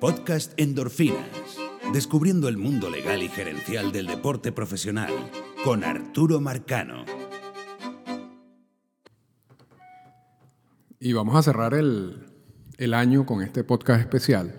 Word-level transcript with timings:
Podcast 0.00 0.52
Endorfinas. 0.56 1.58
Descubriendo 1.92 2.48
el 2.48 2.56
mundo 2.56 2.88
legal 2.88 3.20
y 3.20 3.28
gerencial 3.28 3.90
del 3.90 4.06
deporte 4.06 4.52
profesional 4.52 5.12
con 5.64 5.82
Arturo 5.82 6.40
Marcano. 6.40 7.04
Y 11.00 11.12
vamos 11.14 11.34
a 11.34 11.42
cerrar 11.42 11.74
el, 11.74 12.94
año 12.94 13.26
con 13.26 13.42
este 13.42 13.64
podcast 13.64 14.00
especial. 14.00 14.54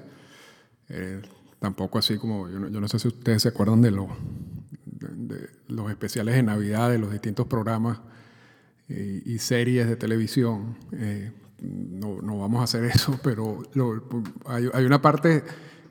Eh, 0.90 1.22
tampoco 1.60 2.00
así 2.00 2.18
como, 2.18 2.50
yo 2.50 2.60
no, 2.60 2.88
sé 2.90 3.00
si 3.00 3.08
ustedes 3.08 3.44
se 3.44 3.48
acuerdan 3.48 3.82
de, 3.82 3.92
los 3.92 5.90
especiales 5.90 6.36
de 6.36 6.44
Navidad, 6.44 6.90
de 6.90 7.00
los 7.00 7.14
distintos 7.14 7.48
programas 7.48 8.02
y, 8.90 9.36
y 9.36 9.40
series 9.40 9.88
de 9.88 9.96
televisión. 9.96 10.78
Eh, 10.92 11.32
no, 11.62 12.22
no, 12.22 12.40
vamos 12.40 12.62
a 12.62 12.64
hacer 12.64 12.86
eso, 12.86 13.20
pero 13.24 13.64
hay, 14.46 14.70
hay, 14.74 14.86
una 14.86 15.02
parte 15.02 15.44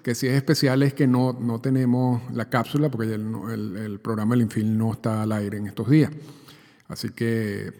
que 0.02 0.14
sí 0.14 0.26
es 0.26 0.34
especial, 0.34 0.82
es 0.82 0.94
que 0.94 1.06
no, 1.06 1.32
no 1.32 1.60
tenemos 1.60 2.22
la 2.32 2.48
cápsula, 2.48 2.90
porque 2.90 3.14
el, 3.14 3.76
el, 3.76 4.00
programa 4.00 4.34
El 4.34 4.42
Infil 4.42 4.76
no 4.78 4.92
está 4.92 5.22
al 5.22 5.32
aire 5.32 5.58
en 5.58 5.66
estos 5.66 5.90
días. 5.90 6.10
Así 6.88 7.10
que 7.10 7.72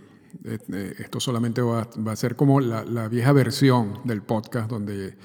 eh, 0.45 0.95
esto 0.99 1.21
solamente 1.21 1.63
va, 1.63 1.89
va, 2.07 2.13
a 2.13 2.17
ser 2.17 2.37
como 2.37 2.61
la, 2.61 2.85
la, 2.85 3.09
vieja 3.09 3.33
versión 3.33 4.01
del 4.05 4.23
podcast, 4.23 4.69
donde 4.71 5.17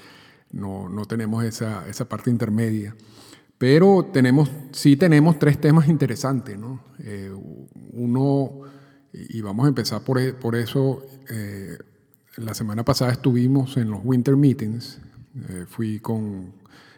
no, 0.50 0.88
no 0.88 1.04
tenemos 1.04 1.44
esa, 1.44 1.86
esa, 1.88 2.08
parte 2.08 2.30
intermedia. 2.30 2.96
Pero 3.58 4.10
tenemos, 4.12 4.50
sí 4.72 4.96
tenemos 4.96 5.38
tres 5.38 5.60
temas 5.60 5.88
interesantes, 5.88 6.58
¿no? 6.58 6.80
Eh, 7.00 7.30
uno, 7.92 8.60
y 9.12 9.40
vamos 9.42 9.66
a 9.66 9.68
empezar 9.68 10.02
por, 10.02 10.36
por 10.36 10.56
eso, 10.56 11.02
eh, 11.28 11.78
la 12.36 12.54
semana 12.54 12.84
pasada 12.84 13.12
estuvimos 13.12 13.76
en 13.76 13.90
los 13.90 14.00
Winter 14.02 14.36
Meetings, 14.36 14.98
eh, 15.48 15.66
fui 15.68 16.00
con 16.00 16.52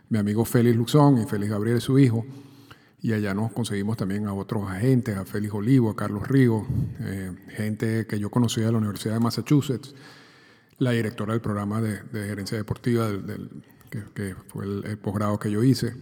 mi 0.09 0.19
amigo 0.19 0.45
Félix 0.45 0.77
Luxón 0.77 1.19
y 1.19 1.27
Félix 1.27 1.51
Gabriel, 1.51 1.81
su 1.81 1.99
hijo, 1.99 2.25
y 3.03 3.13
allá 3.13 3.35
nos 3.35 3.53
conseguimos 3.53 3.97
también 3.97 4.27
a 4.27 4.33
otros 4.33 4.69
agentes, 4.69 5.17
a 5.17 5.25
Félix 5.25 5.53
Olivo, 5.53 5.91
a 5.91 5.97
Carlos 5.97 6.27
Rigo, 6.27 6.67
eh, 7.01 7.33
gente 7.49 8.07
que 8.07 8.19
yo 8.19 8.31
conocía 8.31 8.67
de 8.67 8.73
la 8.73 8.79
Universidad 8.79 9.15
de 9.15 9.21
Massachusetts, 9.21 9.95
la 10.79 10.93
directora 10.93 11.33
del 11.33 11.41
programa 11.41 11.81
de, 11.81 11.99
gerencia 12.13 12.57
deportiva, 12.57 13.09
del, 13.09 13.51
que, 14.15 14.35
fue 14.49 14.65
el, 14.65 14.85
el, 14.87 14.99
posgrado 14.99 15.39
que 15.39 15.51
yo 15.51 15.63
hice. 15.63 15.95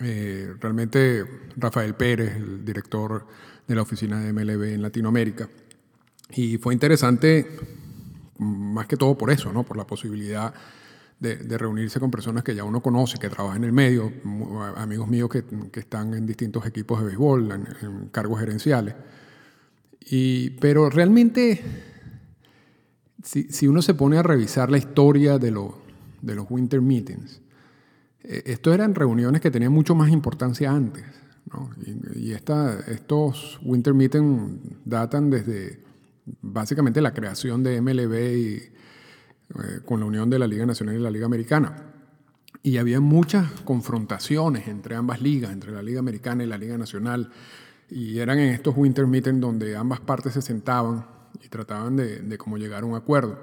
Eh, 0.00 0.54
realmente 0.60 1.24
Rafael 1.56 1.94
Pérez, 1.94 2.36
el 2.36 2.64
director 2.64 3.26
de 3.66 3.74
la 3.74 3.82
oficina 3.82 4.20
de 4.20 4.32
MLB 4.32 4.74
en 4.74 4.82
Latinoamérica. 4.82 5.48
Y 6.30 6.58
fue 6.58 6.74
interesante 6.74 7.46
más 8.38 8.86
que 8.86 8.96
todo 8.96 9.16
por 9.16 9.30
eso, 9.30 9.52
¿no? 9.52 9.64
por 9.64 9.76
la 9.76 9.86
posibilidad 9.86 10.54
de, 11.20 11.36
de, 11.36 11.58
reunirse 11.58 11.98
con 11.98 12.10
personas 12.10 12.44
que 12.44 12.54
ya 12.54 12.64
uno 12.64 12.80
conoce, 12.80 13.18
que 13.18 13.28
trabajan 13.28 13.58
en 13.58 13.64
el 13.64 13.72
medio, 13.72 14.12
amigos 14.76 15.08
míos 15.08 15.28
que, 15.28 15.44
que 15.72 15.80
están 15.80 16.14
en 16.14 16.26
distintos 16.26 16.64
equipos 16.64 17.00
de 17.00 17.06
béisbol, 17.06 17.50
en, 17.50 17.66
en 17.82 18.08
cargos 18.08 18.38
gerenciales. 18.38 18.94
Y, 20.10 20.50
pero 20.50 20.88
realmente, 20.88 21.60
si, 23.22 23.44
si, 23.44 23.66
uno 23.66 23.82
se 23.82 23.94
pone 23.94 24.16
a 24.16 24.22
revisar 24.22 24.70
la 24.70 24.78
historia 24.78 25.38
de, 25.38 25.50
lo, 25.50 25.78
de 26.22 26.36
los 26.36 26.46
Winter 26.48 26.80
Meetings, 26.80 27.40
eh, 28.22 28.42
esto 28.46 28.72
eran 28.72 28.94
reuniones 28.94 29.40
que 29.40 29.50
tenían 29.50 29.72
mucho 29.72 29.94
más 29.94 30.10
importancia 30.10 30.70
antes. 30.70 31.04
¿no? 31.52 31.70
Y, 31.84 32.28
y 32.28 32.32
esta, 32.32 32.78
estos 32.86 33.58
Winter 33.62 33.92
Meetings 33.92 34.60
datan 34.84 35.30
desde 35.30 35.87
básicamente 36.42 37.00
la 37.00 37.14
creación 37.14 37.62
de 37.62 37.80
MLB 37.80 38.14
y, 38.36 38.78
eh, 39.54 39.80
con 39.84 40.00
la 40.00 40.06
unión 40.06 40.28
de 40.28 40.38
la 40.38 40.46
Liga 40.46 40.66
Nacional 40.66 40.96
y 40.96 40.98
la 40.98 41.10
Liga 41.10 41.26
Americana. 41.26 41.94
Y 42.62 42.76
había 42.76 43.00
muchas 43.00 43.50
confrontaciones 43.62 44.68
entre 44.68 44.94
ambas 44.94 45.22
ligas, 45.22 45.52
entre 45.52 45.72
la 45.72 45.82
Liga 45.82 46.00
Americana 46.00 46.44
y 46.44 46.46
la 46.46 46.58
Liga 46.58 46.76
Nacional. 46.76 47.30
Y 47.88 48.18
eran 48.18 48.38
en 48.38 48.50
estos 48.50 48.76
Winter 48.76 49.06
Meetings 49.06 49.40
donde 49.40 49.76
ambas 49.76 50.00
partes 50.00 50.34
se 50.34 50.42
sentaban 50.42 51.06
y 51.42 51.48
trataban 51.48 51.96
de, 51.96 52.36
cómo 52.36 52.58
llegar 52.58 52.82
a 52.82 52.86
un 52.86 52.94
acuerdo. 52.94 53.38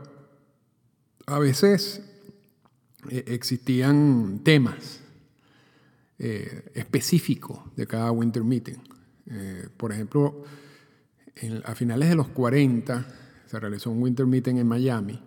A 1.25 1.39
veces 1.39 2.03
eh, 3.09 3.23
existían 3.27 4.41
temas 4.43 4.99
eh, 6.19 6.71
específicos 6.75 7.59
de 7.75 7.87
cada 7.87 8.11
Winter 8.11 8.43
Meeting. 8.43 8.77
Por 9.75 9.91
ejemplo, 9.91 10.43
a 11.63 11.75
finales 11.75 12.09
de 12.09 12.15
los 12.15 12.29
40 12.29 13.05
se 13.45 13.59
realizó 13.59 13.91
un 13.91 14.01
Winter 14.01 14.25
Meeting 14.25 14.55
en 14.57 14.67
Miami 14.67 15.19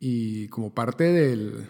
y 0.00 0.48
como 0.48 0.74
parte 0.74 1.04
de, 1.04 1.66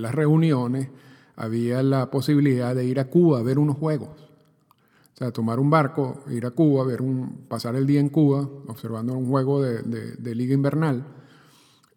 las 0.00 0.14
reuniones 0.14 0.88
había 1.36 1.82
la 1.82 2.10
posibilidad 2.10 2.74
de 2.74 2.84
ir 2.84 3.00
a 3.00 3.06
Cuba 3.06 3.40
a 3.40 3.42
ver 3.42 3.58
unos 3.58 3.76
juegos. 3.76 4.10
O 4.10 5.16
sea, 5.16 5.32
tomar 5.32 5.58
un 5.58 5.68
barco, 5.68 6.22
ir 6.30 6.46
a 6.46 6.50
Cuba, 6.50 6.84
ver 6.84 7.02
un, 7.02 7.46
pasar 7.48 7.74
el 7.76 7.86
día 7.86 8.00
en 8.00 8.08
Cuba 8.08 8.48
observando 8.68 9.14
un 9.14 9.28
juego 9.28 9.62
de, 9.62 10.34
liga 10.34 10.54
invernal 10.54 11.04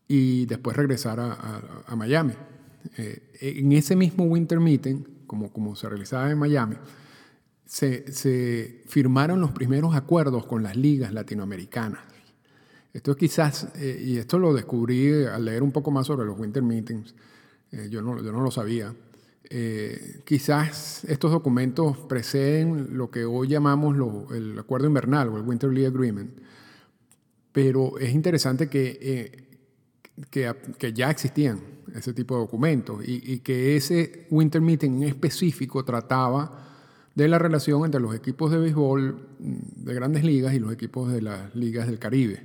y 0.08 0.46
después 0.46 0.76
regresar 0.76 1.20
a 1.20 1.96
Miami. 1.96 2.34
Eh, 2.98 3.32
en 3.42 3.72
ese 3.72 3.96
mismo 3.96 4.26
Winter 4.26 4.60
Meeting, 4.60 5.04
como, 5.26 5.52
como 5.52 5.76
se 5.76 5.88
realizaba 5.88 6.30
en 6.30 6.38
Miami, 6.38 6.76
se, 7.74 8.84
firmaron 8.88 9.42
los 9.42 9.52
primeros 9.52 9.96
acuerdos 9.96 10.46
con 10.46 10.62
las 10.62 10.76
ligas 10.78 11.12
latinoamericanas. 11.12 12.02
Esto 12.94 13.16
quizás, 13.16 13.70
eh, 13.76 14.00
y 14.06 14.18
esto 14.18 14.38
lo 14.38 14.54
descubrí 14.54 15.26
al 15.26 15.46
leer 15.46 15.64
un 15.64 15.72
poco 15.72 15.90
más 15.90 16.06
sobre 16.06 16.26
los 16.26 16.38
Winter 16.38 16.62
Meetings, 16.62 17.16
eh, 17.72 17.88
yo, 17.90 18.04
no, 18.04 18.22
yo 18.22 18.32
no 18.32 18.42
lo 18.42 18.52
sabía, 18.52 18.94
eh, 19.50 20.22
quizás 20.24 21.04
estos 21.06 21.32
documentos 21.32 21.98
preceden 21.98 22.96
lo 22.96 23.10
que 23.10 23.26
hoy 23.26 23.48
llamamos 23.48 23.98
el 24.32 24.58
acuerdo 24.60 24.86
invernal 24.86 25.30
o 25.30 25.38
el 25.38 25.44
Winter 25.44 25.72
League 25.72 25.88
Agreement, 25.88 26.32
pero 27.52 27.98
es 27.98 28.14
interesante 28.14 28.70
que, 28.70 29.48
que, 30.30 30.54
que, 30.78 30.94
ya 30.94 31.10
existían 31.10 31.60
ese 31.96 32.14
tipo 32.14 32.36
de 32.36 32.42
documentos 32.42 33.04
y, 33.04 33.34
y 33.34 33.40
que 33.40 33.76
ese 33.76 34.28
Winter 34.30 34.62
Meeting 34.62 35.02
en 35.02 35.04
específico 35.04 35.84
trataba 35.84 36.73
de 37.16 37.28
la 37.28 37.38
relación 37.38 37.86
entre 37.86 38.02
los 38.02 38.16
equipos 38.16 38.52
de 38.52 38.58
béisbol 38.58 39.28
de 39.40 39.94
grandes 39.94 40.24
ligas 40.24 40.54
y 40.54 40.60
los 40.60 40.74
equipos 40.74 41.12
de 41.12 41.22
las 41.22 41.54
ligas 41.56 41.88
del 41.88 42.00
Caribe, 42.00 42.44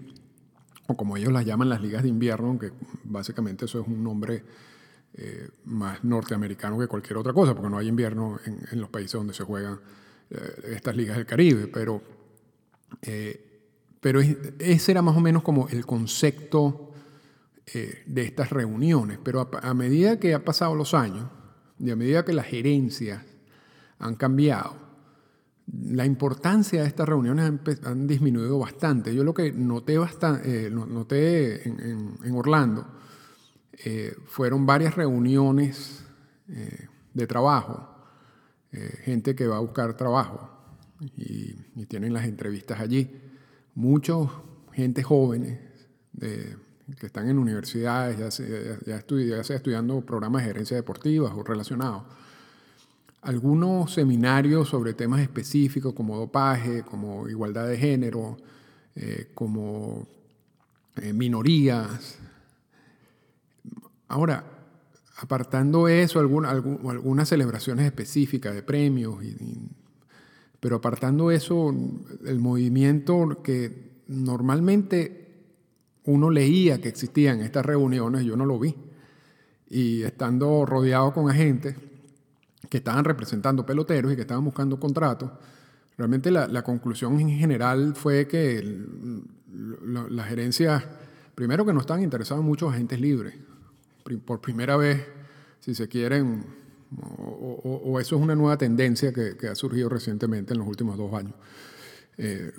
o 0.87 0.97
como 0.97 1.17
ellos 1.17 1.33
las 1.33 1.45
llaman 1.45 1.69
las 1.69 1.81
ligas 1.81 2.03
de 2.03 2.09
invierno, 2.09 2.49
aunque 2.49 2.73
básicamente 3.05 3.65
eso 3.65 3.81
es 3.81 3.87
un 3.87 4.03
nombre 4.03 4.45
eh, 5.15 5.49
más 5.65 6.05
norteamericano 6.05 6.79
que 6.79 6.87
cualquier 6.87 7.19
otra 7.19 7.33
cosa, 7.33 7.55
porque 7.55 7.71
no 7.71 7.79
hay 7.79 7.89
invierno 7.89 8.39
en, 8.45 8.81
los 8.81 8.91
países 8.91 9.13
donde 9.13 9.35
se 9.35 9.45
juegan 9.45 9.81
eh, 10.31 10.75
estas 10.77 10.97
ligas 10.97 11.17
del 11.17 11.27
Caribe, 11.27 11.67
pero, 11.69 12.03
eh, 13.03 13.63
pero 14.01 14.21
ese 14.21 14.93
era 14.93 15.03
más 15.03 15.17
o 15.17 15.21
menos 15.21 15.43
como 15.43 15.69
el 15.69 15.85
concepto 15.87 16.85
de 17.71 18.23
estas 18.23 18.49
reuniones, 18.49 19.19
pero 19.23 19.43
a, 19.43 19.69
a 19.69 19.75
medida 19.75 20.19
que 20.19 20.33
han 20.33 20.41
pasado 20.41 20.75
los 20.75 20.95
años 20.95 21.29
y 21.79 21.91
a 21.91 21.97
medida 21.97 22.25
que 22.25 22.33
las 22.33 22.47
gerencias 22.47 23.21
han 23.99 24.15
cambiado. 24.17 24.77
La 25.91 26.07
importancia 26.07 26.81
de 26.83 26.89
estas 26.89 27.09
reuniones 27.09 27.53
han, 27.85 28.07
disminuido 28.07 28.59
bastante. 28.59 29.15
Yo 29.15 29.23
lo 29.23 29.35
que 29.35 29.53
noté, 29.53 29.99
bastante, 29.99 30.67
eh, 30.67 30.71
noté 30.71 31.69
en, 31.69 32.33
Orlando 32.33 32.87
eh, 33.85 34.17
fueron 34.27 34.65
varias 34.65 34.97
reuniones 34.97 36.05
eh, 36.49 36.89
de 37.13 37.27
trabajo, 37.27 37.95
gente 39.03 39.35
que 39.35 39.47
va 39.47 39.57
a 39.57 39.61
buscar 39.61 39.97
trabajo 39.97 40.51
y, 41.17 41.55
tienen 41.87 42.13
las 42.13 42.27
entrevistas 42.27 42.81
allí. 42.81 43.11
Muchos, 43.75 44.31
gente 44.73 45.03
jóvenes 45.03 45.59
que 46.19 47.07
están 47.07 47.29
en 47.29 47.39
universidades, 47.39 48.19
ya 48.19 48.29
ya 48.89 49.45
sea 49.45 49.57
estudiando 49.57 50.01
programas 50.03 50.43
de 50.43 50.49
gerencia 50.49 50.77
deportiva 50.77 51.35
o 51.35 51.43
relacionados 51.43 52.05
algunos 53.23 53.93
seminarios 53.93 54.69
sobre 54.69 54.95
temas 54.95 55.21
específicos 55.21 55.93
como 55.93 56.17
dopaje, 56.17 56.83
como 56.83 57.29
igualdad 57.29 57.67
de 57.67 57.77
género, 57.77 58.37
eh, 58.95 59.31
como 59.35 60.07
eh, 60.97 61.13
minorías. 61.13 62.19
Ahora, 64.09 64.45
apartando 65.19 65.89
eso, 65.89 66.21
algunas 66.21 67.29
celebraciones 67.29 67.87
específicas 67.87 68.55
de 68.55 68.63
premios, 68.63 69.17
pero 70.61 70.77
apartando 70.77 71.31
eso, 71.31 71.75
el 72.25 72.39
movimiento 72.39 73.43
que 73.43 74.03
normalmente 74.07 75.29
uno 76.05 76.31
leía 76.31 76.81
que 76.81 76.89
existía 76.89 77.33
en 77.33 77.41
estas 77.41 77.67
reuniones, 77.67 78.25
yo 78.25 78.37
no 78.37 78.47
lo 78.47 78.59
vi. 78.59 78.75
Y 79.69 80.03
estando 80.03 80.65
rodeado 80.65 81.13
con 81.13 81.29
agentes, 81.29 81.77
que 82.69 82.79
estaban 82.79 83.05
representando 83.05 83.65
peloteros 83.65 84.13
y 84.13 84.17
que 84.17 84.23
estaban 84.23 84.45
buscando 84.45 84.79
contratos, 84.81 85.31
realmente 85.97 86.31
la, 86.31 86.63
conclusión 86.63 87.21
en 87.21 87.31
general 87.31 87.95
fue 87.95 88.27
que 88.27 88.63
la, 90.11 90.25
gerencia, 90.25 90.85
primero 91.35 91.65
que 91.65 91.73
no 91.73 91.81
estaban 91.81 92.03
interesados 92.03 92.43
en 92.43 92.49
muchos 92.49 92.73
agentes 92.73 93.01
libres. 93.01 93.35
Por 94.25 94.41
primera 94.41 94.77
vez 94.77 95.05
si 95.61 95.75
se 95.75 95.89
quieren, 95.89 96.47
o, 96.97 97.99
eso 98.01 98.17
es 98.17 98.23
una 98.23 98.35
nueva 98.35 98.57
tendencia 98.57 99.13
que, 99.13 99.49
ha 99.49 99.55
surgido 99.55 99.89
recientemente 99.89 100.55
en 100.55 100.61
los 100.61 100.69
últimos 100.69 100.97
dos 100.97 101.13
años. 101.13 101.35
Eh, 102.17 102.53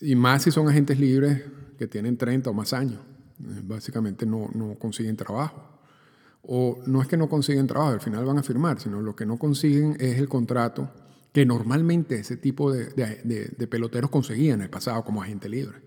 y 0.00 0.14
más 0.16 0.42
si 0.42 0.50
son 0.50 0.68
agentes 0.68 0.98
libres 0.98 1.42
que 1.78 1.86
tienen 1.86 2.16
30 2.16 2.50
o 2.50 2.52
más 2.52 2.72
años. 2.72 3.00
Eh, 3.40 3.60
básicamente 3.64 4.26
no, 4.26 4.48
no 4.54 4.74
consiguen 4.76 5.16
trabajo. 5.16 5.73
O 6.46 6.78
no 6.86 7.00
es 7.00 7.08
que 7.08 7.16
no 7.16 7.28
consiguen 7.28 7.66
trabajo, 7.66 7.92
al 7.92 8.00
final 8.00 8.24
van 8.24 8.38
a 8.38 8.42
firmar, 8.42 8.80
sino 8.80 9.00
lo 9.00 9.16
que 9.16 9.24
no 9.24 9.38
consiguen 9.38 9.96
es 9.98 10.18
el 10.18 10.28
contrato 10.28 10.90
que 11.32 11.44
normalmente 11.44 12.14
ese 12.14 12.36
tipo 12.36 12.72
de, 12.72 12.86
de, 12.94 13.66
peloteros 13.66 14.08
conseguían 14.08 14.60
en 14.60 14.62
el 14.62 14.70
pasado 14.70 15.04
como 15.04 15.20
agente 15.20 15.48
libre. 15.48 15.78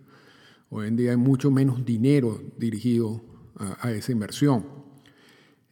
Hoy 0.69 0.87
en 0.87 0.97
día 0.97 1.11
hay 1.11 1.17
mucho 1.17 1.51
menos 1.51 1.85
dinero 1.85 2.41
dirigido 2.57 3.21
a, 3.55 3.91
esa 3.91 4.11
inversión. 4.11 4.65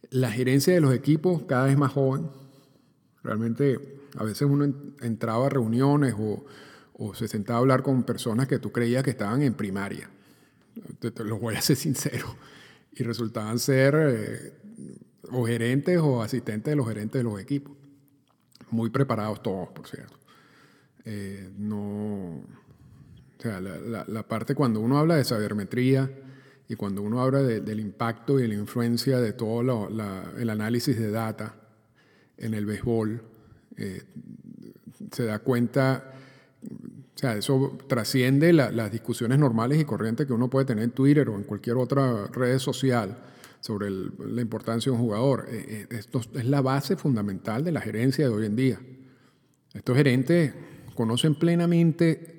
La 0.08 0.30
gerencia 0.30 0.72
de 0.72 0.80
los 0.80 0.94
equipos 0.94 1.42
cada 1.42 1.66
vez 1.66 1.76
más 1.76 1.92
joven. 1.92 2.30
Realmente 3.22 4.00
a 4.16 4.24
veces 4.24 4.48
uno 4.48 4.72
entraba 5.02 5.46
a 5.46 5.50
reuniones 5.50 6.14
o, 6.18 6.46
o 6.94 7.14
se 7.14 7.28
sentaba 7.28 7.58
a 7.58 7.60
hablar 7.60 7.82
con 7.82 8.04
personas 8.04 8.48
que 8.48 8.58
tú 8.58 8.72
creías 8.72 9.02
que 9.02 9.10
estaban 9.10 9.42
en 9.42 9.52
primaria. 9.52 10.08
Te, 11.00 11.12
lo 11.22 11.38
voy 11.38 11.54
a 11.54 11.60
ser 11.60 11.76
sincero. 11.76 12.34
Y 12.92 13.02
resultaban 13.02 13.58
ser 13.58 13.94
eh, 13.94 14.52
o 15.30 15.46
gerentes 15.46 15.98
o 15.98 16.22
asistentes 16.22 16.72
de 16.72 16.76
los 16.76 16.88
gerentes 16.88 17.20
de 17.20 17.24
los 17.24 17.40
equipos. 17.40 17.76
Muy 18.70 18.90
preparados 18.90 19.42
todos, 19.42 19.68
por 19.68 19.86
cierto. 19.86 20.16
Eh, 21.04 21.50
no, 21.56 22.42
o 23.38 23.42
sea, 23.42 23.60
la, 23.60 24.22
parte 24.24 24.54
cuando 24.54 24.80
uno 24.80 24.98
habla 24.98 25.16
de 25.16 25.24
sabermetría 25.24 26.10
y 26.68 26.74
cuando 26.74 27.02
uno 27.02 27.20
habla 27.20 27.42
del 27.42 27.78
impacto 27.78 28.40
y 28.40 28.48
la 28.48 28.54
influencia 28.54 29.20
de 29.20 29.32
todo 29.32 29.88
el 30.36 30.50
análisis 30.50 30.98
de 30.98 31.10
data 31.10 31.54
en 32.38 32.54
el 32.54 32.66
béisbol, 32.66 33.22
eh, 33.76 34.02
se 35.12 35.24
da 35.24 35.38
cuenta, 35.38 36.12
o 36.64 37.18
sea, 37.18 37.36
eso 37.36 37.78
trasciende 37.86 38.52
las 38.52 38.90
discusiones 38.90 39.38
normales 39.38 39.80
y 39.80 39.84
corrientes 39.84 40.26
que 40.26 40.32
uno 40.32 40.50
puede 40.50 40.66
tener 40.66 40.82
en 40.82 40.90
Twitter 40.90 41.28
o 41.28 41.36
en 41.36 41.44
cualquier 41.44 41.76
otra 41.76 42.26
red 42.26 42.58
social 42.58 43.16
sobre 43.66 43.90
la 43.90 44.40
importancia 44.40 44.92
de 44.92 44.96
un 44.96 45.02
jugador. 45.02 45.46
Eh, 45.50 45.88
eh, 45.90 45.96
esto 45.98 46.20
es 46.34 46.44
la 46.44 46.60
base 46.60 46.96
fundamental 46.96 47.64
de 47.64 47.72
la 47.72 47.80
gerencia 47.80 48.28
de 48.28 48.32
hoy 48.32 48.46
en 48.46 48.54
día. 48.54 48.80
Estos 49.74 49.96
gerentes 49.96 50.54
conocen 50.94 51.34
plenamente 51.34 52.36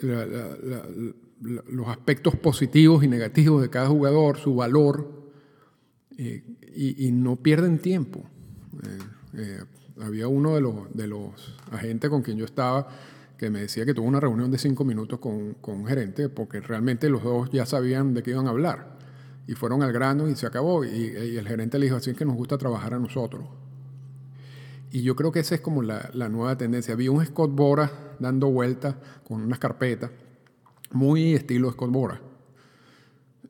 los 0.00 1.88
aspectos 1.88 2.36
positivos 2.36 3.02
y 3.02 3.08
negativos 3.08 3.60
de 3.60 3.70
cada 3.70 3.88
jugador, 3.88 4.38
su 4.38 4.54
valor, 4.54 5.32
eh, 6.16 6.44
y, 6.74 7.10
no 7.10 7.36
pierden 7.36 7.78
tiempo. 7.78 8.24
había 10.00 10.28
uno 10.28 10.54
de 10.54 10.60
los, 10.60 10.94
de 10.94 11.08
los 11.08 11.58
agentes 11.72 12.08
con 12.08 12.22
quien 12.22 12.38
yo 12.38 12.44
estaba 12.44 12.88
que 13.36 13.50
me 13.50 13.62
decía 13.62 13.84
que 13.84 13.94
tuvo 13.94 14.06
una 14.06 14.20
reunión 14.20 14.50
de 14.50 14.58
cinco 14.58 14.84
minutos 14.84 15.18
con, 15.18 15.54
con 15.54 15.78
un 15.80 15.86
gerente 15.86 16.28
porque 16.28 16.60
realmente 16.60 17.08
los 17.08 17.22
dos 17.22 17.50
ya 17.50 17.66
sabían 17.66 18.14
de 18.14 18.22
qué 18.22 18.30
iban 18.30 18.46
a 18.46 18.50
hablar 18.50 18.99
y 19.50 19.54
fueron 19.54 19.82
al 19.82 19.92
grano 19.92 20.28
y 20.28 20.36
se 20.36 20.46
acabó. 20.46 20.84
Y, 20.84 21.36
el 21.36 21.48
gerente 21.48 21.76
le 21.80 21.86
dijo, 21.86 21.96
así 21.96 22.10
es 22.10 22.16
que 22.16 22.24
nos 22.24 22.36
gusta 22.36 22.56
trabajar 22.56 22.94
a 22.94 23.00
nosotros. 23.00 23.42
Y 24.92 25.02
yo 25.02 25.16
creo 25.16 25.32
que 25.32 25.40
esa 25.40 25.56
es 25.56 25.60
como 25.60 25.82
la, 25.82 26.08
nueva 26.28 26.56
tendencia. 26.56 26.94
Vi 26.94 27.08
un 27.08 27.26
Scott 27.26 27.50
Bora 27.52 28.14
dando 28.20 28.48
vueltas 28.48 28.94
con 29.26 29.42
unas 29.42 29.58
carpetas, 29.58 30.12
muy 30.92 31.34
estilo 31.34 31.72
Scott 31.72 31.90
Bora. 31.90 32.20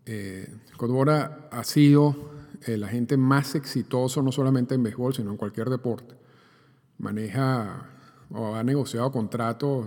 Eh, 0.06 0.50
Scott 0.72 0.90
Bora 0.90 1.48
ha 1.52 1.64
sido 1.64 2.16
el 2.64 2.82
agente 2.82 3.18
más 3.18 3.54
exitoso, 3.54 4.22
no 4.22 4.32
solamente 4.32 4.74
en 4.74 4.82
béisbol, 4.82 5.12
sino 5.12 5.32
en 5.32 5.36
cualquier 5.36 5.68
deporte. 5.68 6.14
Maneja 6.96 7.90
o 8.30 8.54
ha 8.54 8.64
negociado 8.64 9.12
contratos 9.12 9.84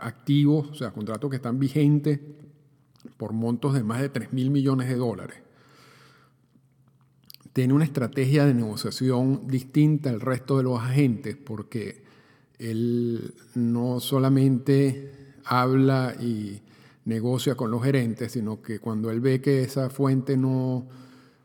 activos, 0.00 0.68
o 0.68 0.74
sea, 0.74 0.90
contratos 0.90 1.30
que 1.30 1.36
están 1.36 1.60
vigentes 1.60 2.18
por 3.16 3.32
montos 3.32 3.74
de 3.74 3.82
más 3.82 4.00
de 4.00 4.08
3 4.08 4.32
mil 4.32 4.50
millones 4.50 4.88
de 4.88 4.96
dólares. 4.96 5.38
Tiene 7.52 7.72
una 7.72 7.84
estrategia 7.84 8.44
de 8.44 8.54
negociación 8.54 9.46
distinta 9.46 10.10
al 10.10 10.20
resto 10.20 10.58
de 10.58 10.62
los 10.64 10.80
agentes 10.80 11.36
porque 11.36 12.04
él 12.58 13.34
no 13.54 14.00
solamente 14.00 15.34
habla 15.44 16.14
y 16.20 16.60
negocia 17.06 17.54
con 17.54 17.70
los 17.70 17.82
gerentes, 17.82 18.32
sino 18.32 18.60
que 18.60 18.80
cuando 18.80 19.10
él 19.10 19.20
ve 19.20 19.40
que 19.40 19.62
esa 19.62 19.88
fuente 19.88 20.36
no, 20.36 20.86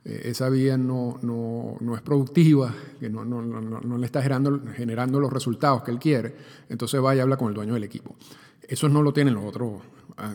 eh, 0.03 0.21
esa 0.25 0.50
vía 0.50 0.77
no, 0.77 1.19
no, 1.21 1.95
es 1.95 2.01
productiva, 2.01 2.73
que 3.00 3.09
no, 3.09 3.23
no, 3.23 3.97
le 3.97 4.06
está 4.06 4.21
generando, 4.21 4.59
generando 4.73 5.19
los 5.19 5.31
resultados 5.31 5.83
que 5.83 5.91
él 5.91 6.00
quiere, 6.00 6.35
entonces 6.69 7.01
va 7.01 7.15
y 7.15 7.19
habla 7.19 7.38
con 7.38 7.50
el 7.50 7.53
dueño 7.53 7.75
del 7.75 7.83
equipo. 7.83 8.15
Eso 8.68 8.89
no 8.89 9.03
lo 9.03 9.13
tienen 9.13 9.35
los 9.35 9.45
otros 9.45 9.81
ah, 10.18 10.33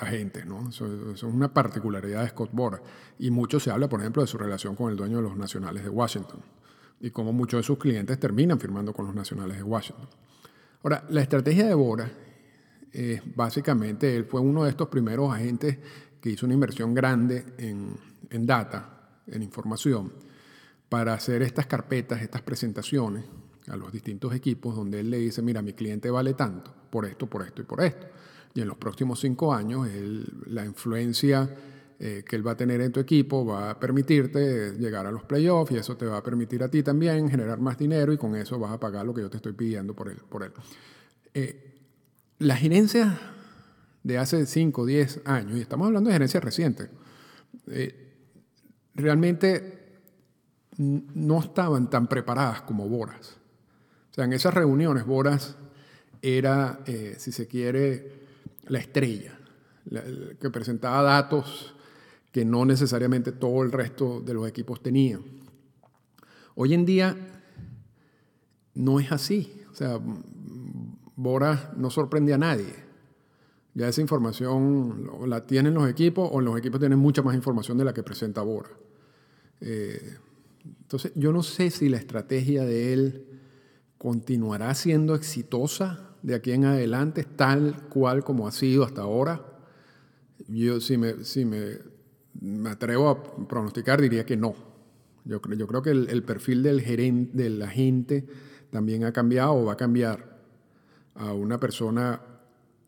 agentes, 0.00 0.46
¿no? 0.46 0.68
Eso, 0.68 1.12
es 1.12 1.22
una 1.22 1.52
particularidad 1.52 2.22
de 2.22 2.28
Scott 2.28 2.50
Bora. 2.52 2.80
Y 3.18 3.30
mucho 3.30 3.60
se 3.60 3.70
habla, 3.70 3.88
por 3.88 4.00
ejemplo, 4.00 4.22
de 4.22 4.28
su 4.28 4.38
relación 4.38 4.74
con 4.74 4.90
el 4.90 4.96
dueño 4.96 5.18
de 5.18 5.22
los 5.22 5.36
Nacionales 5.36 5.82
de 5.82 5.90
Washington 5.90 6.40
y 7.00 7.10
cómo 7.10 7.32
muchos 7.32 7.58
de 7.58 7.62
sus 7.62 7.78
clientes 7.78 8.18
terminan 8.18 8.58
firmando 8.58 8.92
con 8.92 9.06
los 9.06 9.14
Nacionales 9.14 9.56
de 9.56 9.62
Washington. 9.62 10.08
Ahora, 10.82 11.04
la 11.10 11.20
estrategia 11.20 11.66
de 11.66 11.74
Bora 11.74 12.10
es 12.92 13.22
básicamente, 13.34 14.16
él 14.16 14.24
fue 14.24 14.40
uno 14.40 14.64
de 14.64 14.70
estos 14.70 14.88
primeros 14.88 15.32
agentes 15.32 15.78
que 16.20 16.30
hizo 16.30 16.46
una 16.46 16.54
inversión 16.54 16.94
grande 16.94 17.44
en, 17.58 17.96
en 18.30 18.46
data, 18.46 19.20
en 19.26 19.42
información, 19.42 20.12
para 20.88 21.14
hacer 21.14 21.42
estas 21.42 21.66
carpetas, 21.66 22.22
estas 22.22 22.42
presentaciones 22.42 23.24
a 23.68 23.76
los 23.76 23.92
distintos 23.92 24.32
equipos 24.34 24.76
donde 24.76 25.00
él 25.00 25.10
le 25.10 25.18
dice, 25.18 25.42
mira, 25.42 25.60
mi 25.60 25.72
cliente 25.72 26.10
vale 26.10 26.34
tanto, 26.34 26.72
por 26.88 27.04
esto, 27.04 27.26
por 27.26 27.42
esto 27.42 27.62
y 27.62 27.64
por 27.64 27.82
esto 27.82 28.06
y 28.56 28.62
en 28.62 28.68
los 28.68 28.78
próximos 28.78 29.20
cinco 29.20 29.52
años 29.52 29.86
la 30.46 30.64
influencia 30.64 31.48
eh, 31.98 32.24
que 32.26 32.36
él 32.36 32.46
va 32.46 32.52
a 32.52 32.56
tener 32.56 32.80
en 32.80 32.90
tu 32.90 33.00
equipo 33.00 33.44
va 33.44 33.70
a 33.70 33.78
permitirte 33.78 34.72
llegar 34.78 35.06
a 35.06 35.10
los 35.10 35.24
playoffs 35.24 35.72
y 35.72 35.76
eso 35.76 35.96
te 35.96 36.06
va 36.06 36.18
a 36.18 36.22
permitir 36.22 36.62
a 36.62 36.70
ti 36.70 36.82
también 36.82 37.28
generar 37.28 37.60
más 37.60 37.76
dinero 37.76 38.14
y 38.14 38.16
con 38.16 38.34
eso 38.34 38.58
vas 38.58 38.72
a 38.72 38.80
pagar 38.80 39.04
lo 39.04 39.12
que 39.12 39.20
yo 39.20 39.28
te 39.28 39.36
estoy 39.36 39.52
pidiendo 39.52 39.94
por 39.94 40.08
él. 40.08 40.16
Por 40.28 40.42
él. 40.42 40.52
Eh, 41.34 41.74
la 42.38 42.56
gerencia 42.56 43.18
de 44.02 44.18
hace 44.18 44.46
5, 44.46 44.86
10 44.86 45.20
años, 45.26 45.56
y 45.58 45.60
estamos 45.60 45.86
hablando 45.86 46.08
de 46.08 46.14
gerencia 46.14 46.40
reciente, 46.40 46.88
eh, 47.66 48.14
realmente 48.94 50.00
no 50.78 51.40
estaban 51.40 51.90
tan 51.90 52.06
preparadas 52.06 52.62
como 52.62 52.88
Boras. 52.88 53.36
O 54.10 54.14
sea, 54.14 54.24
en 54.24 54.32
esas 54.32 54.54
reuniones 54.54 55.04
Boras 55.04 55.56
era, 56.22 56.80
si 57.16 57.32
se 57.32 57.46
quiere, 57.46 58.25
la 58.68 58.78
estrella, 58.78 59.38
que 60.40 60.50
presentaba 60.50 61.02
datos 61.02 61.74
que 62.32 62.44
no 62.44 62.64
necesariamente 62.64 63.32
todo 63.32 63.62
el 63.62 63.72
resto 63.72 64.20
de 64.20 64.34
los 64.34 64.48
equipos 64.48 64.82
tenían. 64.82 65.22
Hoy 66.54 66.74
en 66.74 66.84
día 66.84 67.16
no 68.74 69.00
es 69.00 69.10
así. 69.12 69.62
O 69.72 69.74
sea, 69.74 70.00
Bora 71.16 71.72
no 71.76 71.90
sorprende 71.90 72.34
a 72.34 72.38
nadie. 72.38 72.74
Ya 73.74 73.88
esa 73.88 74.00
información 74.00 75.10
la 75.26 75.46
tienen 75.46 75.74
los 75.74 75.88
equipos 75.88 76.28
o 76.32 76.40
los 76.40 76.58
equipos 76.58 76.80
tienen 76.80 76.98
mucha 76.98 77.22
más 77.22 77.34
información 77.34 77.78
de 77.78 77.84
la 77.84 77.94
que 77.94 78.02
presenta 78.02 78.42
Bora. 78.42 78.70
Eh, 79.60 80.16
entonces, 80.64 81.12
yo 81.14 81.32
no 81.32 81.42
sé 81.42 81.70
si 81.70 81.88
la 81.88 81.96
estrategia 81.96 82.64
de 82.64 82.92
él 82.92 83.26
continuará 83.98 84.74
siendo 84.74 85.14
exitosa 85.14 86.05
de 86.26 86.34
aquí 86.34 86.50
en 86.50 86.64
adelante, 86.64 87.22
tal 87.22 87.88
cual 87.88 88.24
como 88.24 88.48
ha 88.48 88.50
sido 88.50 88.82
hasta 88.82 89.02
ahora. 89.02 89.46
Yo 90.48 90.80
si 90.80 90.98
me, 90.98 91.22
si 91.22 91.44
me, 91.44 91.78
me 92.40 92.68
atrevo 92.68 93.08
a 93.08 93.46
pronosticar, 93.46 94.00
diría 94.00 94.26
que 94.26 94.36
no. 94.36 94.56
Yo, 95.24 95.40
yo 95.56 95.68
creo 95.68 95.82
que 95.82 95.90
el, 95.90 96.22
perfil 96.24 96.64
del 96.64 96.80
gerente, 96.80 97.38
de 97.38 97.50
la 97.50 97.68
gente, 97.68 98.26
también 98.70 99.04
ha 99.04 99.12
cambiado 99.12 99.52
o 99.52 99.66
va 99.66 99.74
a 99.74 99.76
cambiar 99.76 100.40
a 101.14 101.32
una 101.32 101.60
persona 101.60 102.20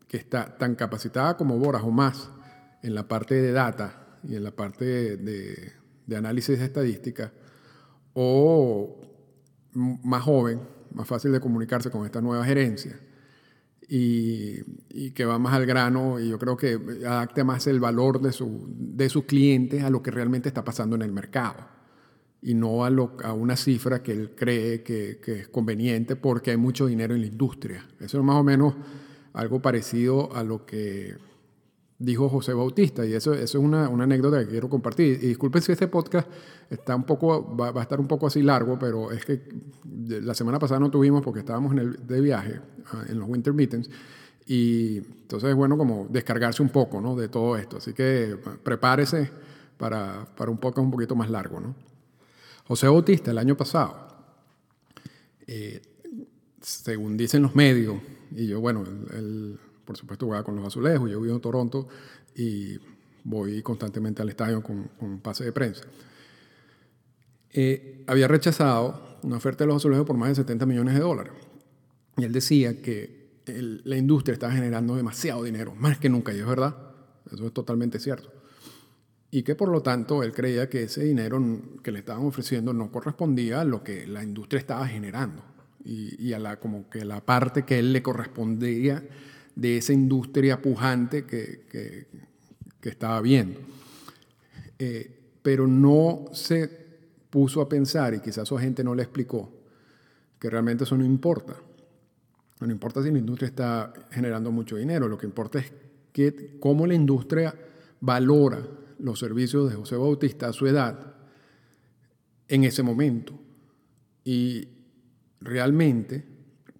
que 0.09 0.17
está 0.17 0.57
tan 0.57 0.75
capacitada 0.75 1.37
como 1.37 1.57
Boras 1.57 1.83
o 1.83 1.91
más 1.91 2.29
en 2.83 2.93
la 2.93 3.07
parte 3.07 3.35
de 3.35 3.53
data 3.53 4.19
y 4.21 4.35
en 4.35 4.43
la 4.43 4.51
parte 4.51 5.15
de, 5.15 5.71
de 6.05 6.15
análisis 6.17 6.59
de 6.59 6.65
estadística, 6.65 7.31
o 8.13 8.99
más 9.71 10.23
joven, 10.23 10.59
más 10.93 11.07
fácil 11.07 11.31
de 11.31 11.39
comunicarse 11.39 11.89
con 11.89 12.05
esta 12.05 12.19
nueva 12.19 12.43
gerencia 12.43 12.99
y, 13.89 15.11
que 15.11 15.25
va 15.25 15.39
más 15.39 15.53
al 15.53 15.65
grano 15.65 16.19
y 16.19 16.29
yo 16.29 16.37
creo 16.37 16.55
que 16.55 16.79
adapte 17.05 17.43
más 17.43 17.65
el 17.67 17.79
valor 17.79 18.21
de, 18.21 18.31
su, 18.31 18.67
de 18.69 19.09
sus 19.09 19.25
clientes 19.25 19.83
a 19.83 19.89
lo 19.89 20.03
que 20.03 20.11
realmente 20.11 20.47
está 20.47 20.63
pasando 20.63 20.95
en 20.95 21.01
el 21.01 21.11
mercado 21.11 21.67
y 22.41 22.53
no 22.53 22.85
a, 22.85 22.89
lo, 22.89 23.17
a 23.23 23.33
una 23.33 23.57
cifra 23.57 24.01
que 24.01 24.11
él 24.11 24.31
cree 24.35 24.83
que, 24.83 25.19
que, 25.21 25.39
es 25.39 25.47
conveniente 25.49 26.15
porque 26.15 26.51
hay 26.51 26.57
mucho 26.57 26.85
dinero 26.85 27.15
en 27.15 27.21
la 27.21 27.27
industria. 27.27 27.85
Eso 27.99 28.19
es 28.19 28.23
más 28.23 28.37
o 28.37 28.43
menos 28.43 28.75
algo 29.33 29.61
parecido 29.61 30.33
a 30.35 30.43
lo 30.43 30.65
que 30.65 31.17
dijo 31.99 32.29
José 32.29 32.53
Bautista, 32.53 33.05
y 33.05 33.13
eso, 33.13 33.33
eso 33.33 33.57
es 33.57 33.63
una, 33.63 33.89
una, 33.89 34.05
anécdota 34.05 34.39
que 34.39 34.47
quiero 34.47 34.69
compartir. 34.69 35.19
Y 35.21 35.27
disculpen 35.27 35.61
si 35.61 35.73
este 35.73 35.89
podcast 35.89 36.27
está 36.69 36.95
un 36.95 37.03
poco, 37.03 37.55
va, 37.55 37.71
va, 37.71 37.81
a 37.81 37.83
estar 37.83 37.99
un 37.99 38.07
poco 38.07 38.27
así 38.27 38.41
largo, 38.41 38.79
pero 38.79 39.11
es 39.11 39.25
que 39.25 39.41
la 40.07 40.33
semana 40.33 40.59
pasada 40.59 40.79
no 40.79 40.89
tuvimos 40.89 41.21
porque 41.21 41.41
estábamos 41.41 41.73
en 41.73 41.79
el, 41.79 42.07
de 42.07 42.21
viaje, 42.21 42.61
ah, 42.93 43.03
en 43.09 43.19
los 43.19 43.27
winter 43.27 43.53
meetings, 43.53 43.89
y 44.45 44.97
entonces 44.97 45.49
es 45.49 45.55
bueno 45.55 45.77
como 45.77 46.07
descargarse 46.09 46.63
un 46.63 46.69
poco 46.69 47.01
¿no? 47.01 47.15
de 47.15 47.27
todo 47.27 47.57
esto. 47.57 47.77
Así 47.77 47.93
que 47.93 48.37
prepárese 48.63 49.29
para, 49.77 50.25
para 50.35 50.49
un 50.49 50.57
podcast 50.57 50.85
un 50.85 50.91
poquito 50.91 51.15
más 51.15 51.29
largo. 51.29 51.59
¿no? 51.59 51.75
José 52.65 52.87
Bautista, 52.87 53.29
el 53.31 53.37
año 53.37 53.57
pasado, 53.57 54.07
eh, 55.45 55.81
según 56.61 57.17
dicen 57.17 57.41
los 57.41 57.53
medios, 57.55 57.97
y 58.31 58.47
yo, 58.47 58.61
bueno, 58.61 58.83
el 59.13 59.59
por 59.89 59.97
supuesto 59.97 60.27
juega 60.27 60.43
con 60.43 60.55
los 60.55 60.67
azulejos, 60.67 61.09
yo 61.09 61.19
vivo 61.19 61.33
en 61.33 61.41
Toronto 61.41 61.87
y 62.35 62.77
voy 63.23 63.63
constantemente 63.63 64.21
al 64.21 64.29
estadio 64.29 64.61
con, 64.61 64.83
con 64.99 65.19
pase 65.19 65.45
de 65.45 65.51
prensa. 65.51 65.81
Eh, 67.49 68.03
había 68.05 68.27
rechazado 68.27 69.17
una 69.23 69.37
oferta 69.37 69.63
de 69.63 69.69
los 69.69 69.77
azulejos 69.77 70.05
por 70.05 70.15
más 70.15 70.29
de 70.29 70.35
70 70.35 70.67
millones 70.67 70.93
de 70.93 70.99
dólares. 70.99 71.33
Y 72.17 72.23
él 72.23 72.31
decía 72.31 72.83
que 72.83 73.41
el, 73.47 73.81
la 73.83 73.97
industria 73.97 74.33
estaba 74.33 74.53
generando 74.53 74.95
demasiado 74.95 75.41
dinero, 75.41 75.73
más 75.73 75.97
que 75.97 76.07
nunca, 76.07 76.35
y 76.35 76.37
es 76.37 76.45
verdad, 76.45 76.77
eso 77.31 77.47
es 77.47 77.51
totalmente 77.51 77.99
cierto. 77.99 78.31
Y 79.31 79.41
que 79.41 79.55
por 79.55 79.69
lo 79.69 79.81
tanto 79.81 80.21
él 80.21 80.33
creía 80.33 80.69
que 80.69 80.83
ese 80.83 81.03
dinero 81.03 81.41
que 81.81 81.91
le 81.91 81.97
estaban 81.97 82.27
ofreciendo 82.27 82.73
no 82.73 82.91
correspondía 82.91 83.61
a 83.61 83.65
lo 83.65 83.83
que 83.83 84.05
la 84.05 84.21
industria 84.21 84.59
estaba 84.59 84.87
generando 84.87 85.41
y, 85.83 86.27
y 86.27 86.33
a 86.33 86.37
la, 86.37 86.59
como 86.59 86.87
que 86.91 87.03
la 87.05 87.25
parte 87.25 87.65
que 87.65 87.79
él 87.79 87.91
le 87.91 88.03
correspondía 88.03 89.03
de 89.59 89.77
esa 89.77 89.91
industria 89.91 90.61
pujante 90.61 91.25
que, 91.25 91.65
que, 91.69 92.89
estaba 92.89 93.21
viendo. 93.21 93.59
Eh, 94.77 95.19
pero 95.41 95.67
no 95.67 96.25
se 96.31 96.69
puso 97.29 97.61
a 97.61 97.67
pensar, 97.67 98.13
y 98.13 98.21
quizás 98.21 98.47
su 98.47 98.57
gente 98.57 98.83
no 98.83 98.95
le 98.95 99.03
explicó, 99.03 99.51
que 100.39 100.49
realmente 100.49 100.85
eso 100.85 100.97
no 100.97 101.03
importa. 101.03 101.55
No 102.61 102.71
importa 102.71 103.03
si 103.03 103.11
la 103.11 103.19
industria 103.19 103.49
está 103.49 103.93
generando 104.11 104.51
mucho 104.51 104.77
dinero, 104.77 105.07
lo 105.07 105.17
que 105.17 105.25
importa 105.25 105.59
es 105.59 105.71
que, 106.13 106.57
cómo 106.59 106.87
la 106.87 106.93
industria 106.93 107.53
valora 107.99 108.65
los 108.99 109.19
servicios 109.19 109.69
de 109.69 109.75
José 109.75 109.97
Bautista 109.97 110.47
a 110.47 110.53
su 110.53 110.67
edad 110.67 111.15
en 112.47 112.63
ese 112.63 112.81
momento. 112.81 113.33
Y 114.23 114.67
realmente 115.41 116.25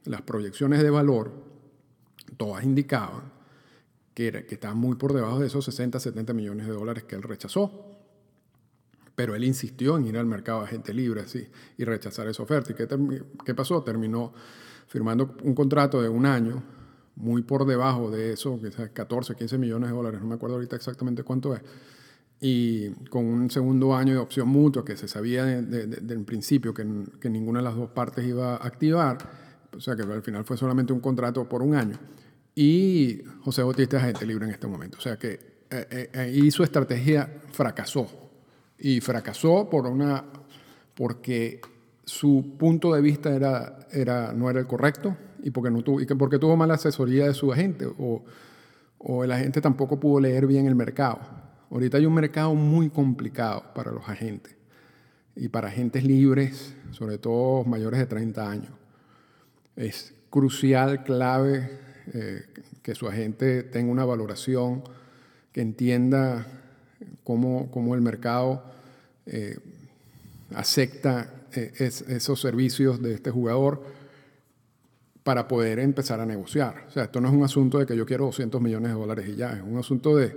las 0.05 0.21
proyecciones 0.21 0.81
de 0.81 0.89
valor 0.89 1.48
todas 2.39 2.63
indicaban 2.63 3.33
que, 4.13 4.27
era, 4.27 4.45
que 4.45 4.55
estaba 4.55 4.73
muy 4.73 4.95
por 4.95 5.13
debajo 5.13 5.39
de 5.39 5.47
esos 5.47 5.65
60, 5.65 5.99
70 5.99 6.33
millones 6.33 6.67
de 6.67 6.73
dólares 6.73 7.03
que 7.03 7.15
él 7.15 7.21
rechazó. 7.21 7.97
Pero 9.13 9.35
él 9.35 9.43
insistió 9.43 9.97
en 9.97 10.07
ir 10.07 10.17
al 10.17 10.25
mercado 10.25 10.61
de 10.61 10.67
gente 10.67 10.93
libre 10.93 11.19
así, 11.19 11.45
y 11.77 11.83
rechazar 11.83 12.29
esa 12.29 12.41
oferta. 12.41 12.71
¿Y 12.71 12.75
qué, 12.75 12.87
qué 13.45 13.53
pasó? 13.53 13.83
Terminó 13.83 14.31
firmando 14.87 15.35
un 15.43 15.53
contrato 15.53 16.01
de 16.01 16.07
un 16.07 16.25
año, 16.25 16.63
muy 17.17 17.41
por 17.41 17.65
debajo 17.65 18.09
de 18.09 18.31
eso, 18.31 18.57
quizás 18.57 18.89
14, 18.91 19.35
15 19.35 19.57
millones 19.57 19.89
de 19.89 19.95
dólares, 19.95 20.21
no 20.21 20.27
me 20.27 20.35
acuerdo 20.35 20.55
ahorita 20.55 20.77
exactamente 20.77 21.23
cuánto 21.23 21.53
es, 21.53 21.61
y 22.39 22.91
con 23.09 23.25
un 23.25 23.51
segundo 23.51 23.93
año 23.93 24.13
de 24.13 24.19
opción 24.19 24.47
mutua 24.47 24.85
que 24.85 24.95
se 24.95 25.09
sabía 25.09 25.43
desde 25.43 25.87
de, 25.87 26.13
el 26.13 26.23
principio 26.23 26.73
que, 26.73 26.87
que, 27.19 27.29
ninguna 27.29 27.59
de 27.59 27.65
las 27.65 27.75
dos 27.75 27.89
partes 27.89 28.25
iba 28.25 28.53
a 28.53 28.65
activar, 28.65 29.17
o 29.75 29.81
sea 29.81 29.97
que 29.97 30.03
al 30.03 30.23
final 30.23 30.45
fue 30.45 30.55
solamente 30.55 30.93
un 30.93 31.01
contrato 31.01 31.47
por 31.47 31.61
un 31.61 31.75
año. 31.75 31.97
Y 32.61 33.23
José 33.45 33.63
Bautista 33.63 33.95
es 33.95 34.03
agente 34.03 34.25
libre 34.25 34.43
en 34.43 34.51
este 34.51 34.67
momento. 34.67 34.97
O 34.97 35.01
sea 35.01 35.15
que 35.15 35.39
eh, 35.69 36.09
eh, 36.11 36.51
su 36.51 36.61
estrategia 36.61 37.39
fracasó. 37.53 38.05
Y 38.77 38.99
fracasó 38.99 39.69
por 39.69 39.87
una, 39.87 40.25
porque 40.93 41.61
su 42.03 42.57
punto 42.59 42.93
de 42.93 42.99
vista 42.99 43.33
era, 43.33 43.87
era, 43.93 44.33
no 44.33 44.49
era 44.49 44.59
el 44.59 44.67
correcto 44.67 45.15
y 45.41 45.51
porque, 45.51 45.71
no 45.71 45.81
tuvo, 45.83 46.01
y 46.01 46.05
porque 46.05 46.37
tuvo 46.37 46.57
mala 46.57 46.73
asesoría 46.73 47.27
de 47.27 47.33
su 47.33 47.49
agente 47.49 47.85
o, 47.85 48.25
o 48.97 49.23
el 49.23 49.31
agente 49.31 49.61
tampoco 49.61 49.97
pudo 49.97 50.19
leer 50.19 50.45
bien 50.45 50.67
el 50.67 50.75
mercado. 50.75 51.19
Ahorita 51.71 51.95
hay 51.95 52.05
un 52.05 52.13
mercado 52.13 52.55
muy 52.55 52.89
complicado 52.89 53.63
para 53.73 53.93
los 53.93 54.09
agentes 54.09 54.53
y 55.33 55.47
para 55.47 55.69
agentes 55.69 56.03
libres, 56.03 56.75
sobre 56.91 57.19
todo 57.19 57.63
mayores 57.63 58.01
de 58.01 58.05
30 58.05 58.51
años. 58.51 58.71
Es 59.77 60.13
crucial, 60.29 61.05
clave 61.05 61.87
eh, 62.13 62.45
que 62.81 62.95
su 62.95 63.07
agente 63.07 63.63
tenga 63.63 63.91
una 63.91 64.05
valoración, 64.05 64.83
que 65.51 65.61
entienda 65.61 66.45
cómo, 67.23 67.69
cómo 67.71 67.95
el 67.95 68.01
mercado 68.01 68.63
eh, 69.25 69.57
acepta 70.55 71.33
eh, 71.53 71.71
es, 71.77 72.01
esos 72.01 72.41
servicios 72.41 73.01
de 73.01 73.13
este 73.13 73.31
jugador 73.31 73.83
para 75.23 75.47
poder 75.47 75.79
empezar 75.79 76.19
a 76.19 76.25
negociar. 76.25 76.85
O 76.87 76.91
sea, 76.91 77.03
esto 77.03 77.21
no 77.21 77.27
es 77.27 77.33
un 77.33 77.43
asunto 77.43 77.77
de 77.77 77.85
que 77.85 77.95
yo 77.95 78.05
quiero 78.05 78.25
200 78.25 78.59
millones 78.61 78.91
de 78.91 78.97
dólares 78.97 79.29
y 79.29 79.35
ya, 79.35 79.53
es 79.53 79.61
un 79.61 79.77
asunto 79.77 80.15
de 80.15 80.35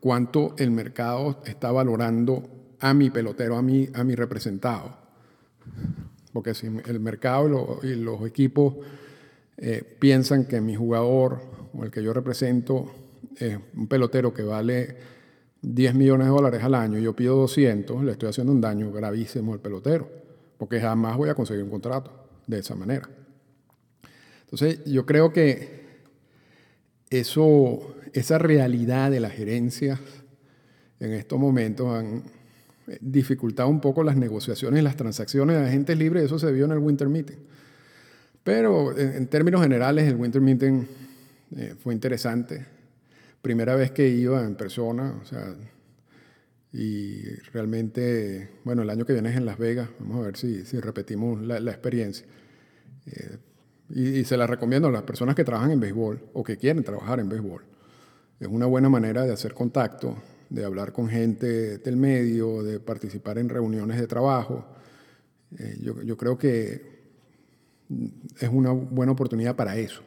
cuánto 0.00 0.54
el 0.58 0.70
mercado 0.70 1.42
está 1.46 1.72
valorando 1.72 2.42
a 2.80 2.92
mi 2.92 3.08
pelotero, 3.08 3.56
a 3.56 3.62
mi, 3.62 3.88
a 3.94 4.04
mi 4.04 4.14
representado. 4.14 4.96
Porque 6.32 6.52
si 6.52 6.66
el 6.66 7.00
mercado 7.00 7.46
y, 7.46 7.50
lo, 7.50 7.80
y 7.82 7.94
los 7.94 8.26
equipos 8.26 8.74
eh, 9.56 9.82
piensan 9.98 10.46
que 10.46 10.60
mi 10.60 10.74
jugador 10.74 11.40
o 11.72 11.84
el 11.84 11.90
que 11.90 12.02
yo 12.02 12.12
represento 12.12 12.92
es 13.36 13.58
un 13.74 13.86
pelotero 13.86 14.32
que 14.32 14.42
vale 14.42 14.96
10 15.62 15.94
millones 15.94 16.26
de 16.26 16.32
dólares 16.32 16.62
al 16.62 16.74
año 16.74 16.98
yo 16.98 17.16
pido 17.16 17.36
200, 17.36 18.04
le 18.04 18.12
estoy 18.12 18.28
haciendo 18.28 18.52
un 18.52 18.60
daño 18.60 18.92
gravísimo 18.92 19.52
al 19.54 19.60
pelotero, 19.60 20.08
porque 20.58 20.80
jamás 20.80 21.16
voy 21.16 21.30
a 21.30 21.34
conseguir 21.34 21.64
un 21.64 21.70
contrato 21.70 22.10
de 22.46 22.58
esa 22.58 22.74
manera. 22.74 23.08
Entonces, 24.42 24.84
yo 24.84 25.06
creo 25.06 25.32
que 25.32 25.84
eso, 27.10 27.94
esa 28.12 28.38
realidad 28.38 29.10
de 29.10 29.20
las 29.20 29.32
gerencias 29.32 29.98
en 31.00 31.12
estos 31.12 31.38
momentos 31.38 31.94
han 31.94 32.22
dificultado 33.00 33.68
un 33.68 33.80
poco 33.80 34.02
las 34.04 34.16
negociaciones 34.16 34.80
y 34.80 34.84
las 34.84 34.96
transacciones 34.96 35.56
de 35.56 35.66
agentes 35.66 35.96
libres, 35.96 36.24
eso 36.24 36.38
se 36.38 36.52
vio 36.52 36.66
en 36.66 36.72
el 36.72 36.78
Winter 36.78 37.08
Meeting. 37.08 37.38
Pero 38.44 38.96
en, 38.96 39.26
términos 39.28 39.62
generales, 39.62 40.06
el 40.06 40.16
Winter 40.16 40.42
Meeting 40.42 40.86
eh, 41.56 41.74
fue 41.82 41.94
interesante. 41.94 42.66
Primera 43.40 43.74
vez 43.74 43.90
que 43.90 44.06
iba 44.06 44.44
en 44.44 44.54
persona, 44.54 45.18
o 45.20 45.24
sea, 45.24 45.54
y 46.72 47.24
realmente, 47.52 48.50
bueno, 48.64 48.82
el 48.82 48.90
año 48.90 49.06
que 49.06 49.14
viene 49.14 49.30
es 49.30 49.36
en 49.36 49.46
Las 49.46 49.58
Vegas, 49.58 49.88
vamos 49.98 50.18
a 50.18 50.26
ver 50.26 50.36
si, 50.36 50.64
si 50.66 50.78
repetimos 50.78 51.40
la, 51.40 51.58
la 51.58 51.70
experiencia. 51.70 52.26
Eh, 53.06 53.38
y, 53.90 54.08
y, 54.18 54.24
se 54.24 54.36
la 54.36 54.46
recomiendo 54.46 54.88
a 54.88 54.90
las 54.90 55.02
personas 55.02 55.34
que 55.34 55.44
trabajan 55.44 55.70
en 55.70 55.80
béisbol 55.80 56.20
o 56.34 56.42
que 56.42 56.58
quieren 56.58 56.84
trabajar 56.84 57.20
en 57.20 57.28
béisbol. 57.28 57.62
Es 58.40 58.48
una 58.48 58.66
buena 58.66 58.88
manera 58.88 59.24
de 59.24 59.32
hacer 59.32 59.54
contacto, 59.54 60.16
de 60.50 60.64
hablar 60.64 60.92
con 60.92 61.08
gente 61.08 61.78
del 61.78 61.96
medio, 61.96 62.62
de 62.62 62.80
participar 62.80 63.38
en 63.38 63.48
reuniones 63.48 63.98
de 64.00 64.06
trabajo. 64.06 64.66
Eh, 65.58 65.78
yo, 65.80 66.02
yo 66.02 66.16
creo 66.16 66.36
que 66.36 66.93
es 68.40 68.48
una 68.50 68.72
buena 68.72 69.12
oportunidad 69.12 69.56
para 69.56 69.76
eso. 69.76 70.02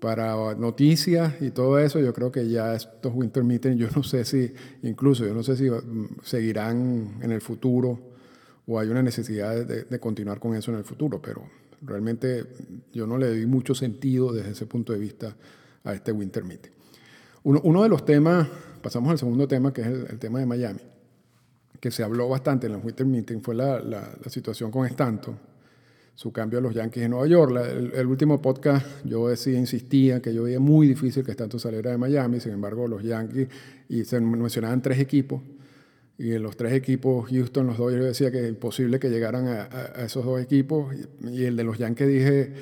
Para 0.00 0.54
noticias 0.54 1.34
y 1.40 1.50
todo 1.50 1.78
eso, 1.78 1.98
yo 1.98 2.12
creo 2.12 2.30
que 2.30 2.48
ya 2.48 2.74
estos 2.74 3.14
Winter 3.14 3.42
Meetings, 3.42 3.76
yo 3.78 3.88
no 3.96 4.02
sé 4.02 4.24
si, 4.24 4.52
incluso, 4.82 5.24
yo 5.24 5.34
no 5.34 5.42
sé 5.42 5.56
si 5.56 5.70
mm, 5.70 6.20
seguirán 6.22 7.18
en 7.22 7.30
el 7.30 7.40
futuro 7.40 7.98
o 8.66 8.78
hay 8.78 8.88
una 8.88 9.02
necesidad 9.02 9.64
de, 9.64 9.84
de 9.84 10.00
continuar 10.00 10.40
con 10.40 10.54
eso 10.54 10.70
en 10.72 10.78
el 10.78 10.84
futuro, 10.84 11.20
pero 11.20 11.44
realmente 11.82 12.44
yo 12.92 13.06
no 13.06 13.18
le 13.18 13.28
doy 13.28 13.46
mucho 13.46 13.74
sentido 13.74 14.32
desde 14.32 14.50
ese 14.50 14.66
punto 14.66 14.92
de 14.92 14.98
vista 14.98 15.36
a 15.84 15.94
este 15.94 16.12
Winter 16.12 16.44
Meeting. 16.44 16.72
Uno, 17.42 17.60
uno 17.64 17.82
de 17.82 17.88
los 17.90 18.04
temas, 18.04 18.48
pasamos 18.82 19.10
al 19.10 19.18
segundo 19.18 19.46
tema, 19.46 19.72
que 19.72 19.82
es 19.82 19.86
el, 19.86 20.06
el, 20.10 20.18
tema 20.18 20.38
de 20.38 20.46
Miami, 20.46 20.80
que 21.78 21.90
se 21.90 22.02
habló 22.02 22.28
bastante 22.28 22.66
en 22.66 22.74
los 22.74 22.84
Winter 22.84 23.06
Meeting, 23.06 23.42
fue 23.42 23.54
la, 23.54 23.80
la, 23.80 24.16
la 24.22 24.30
situación 24.30 24.70
con 24.70 24.86
Stanton 24.86 25.53
su 26.14 26.32
cambio 26.32 26.60
a 26.60 26.62
los 26.62 26.74
Yankees 26.74 27.02
de 27.02 27.08
Nueva 27.08 27.26
York. 27.26 27.56
el, 27.94 28.06
último 28.06 28.40
podcast 28.40 28.86
yo 29.04 29.28
decía, 29.28 29.58
insistía 29.58 30.22
que 30.22 30.32
yo 30.32 30.44
veía 30.44 30.60
muy 30.60 30.86
difícil 30.86 31.24
que 31.24 31.32
Stanton 31.32 31.58
saliera 31.58 31.90
de 31.90 31.98
Miami, 31.98 32.40
sin 32.40 32.52
embargo 32.52 32.86
los 32.86 33.02
Yankees, 33.02 33.48
y 33.88 34.04
se 34.04 34.20
mencionaban 34.20 34.80
tres 34.80 34.98
equipos, 35.00 35.42
y 36.16 36.32
en 36.32 36.42
los 36.44 36.56
tres 36.56 36.72
equipos, 36.72 37.28
Houston, 37.30 37.66
los 37.66 37.76
dos, 37.76 37.92
yo 37.92 38.04
decía 38.04 38.30
que 38.30 38.44
es 38.44 38.48
imposible 38.48 39.00
que 39.00 39.10
llegaran 39.10 39.48
a, 39.48 40.04
esos 40.04 40.24
dos 40.24 40.40
equipos, 40.40 40.94
y, 41.22 41.44
el 41.44 41.56
de 41.56 41.64
los 41.64 41.78
Yankees 41.78 42.08
dije, 42.08 42.52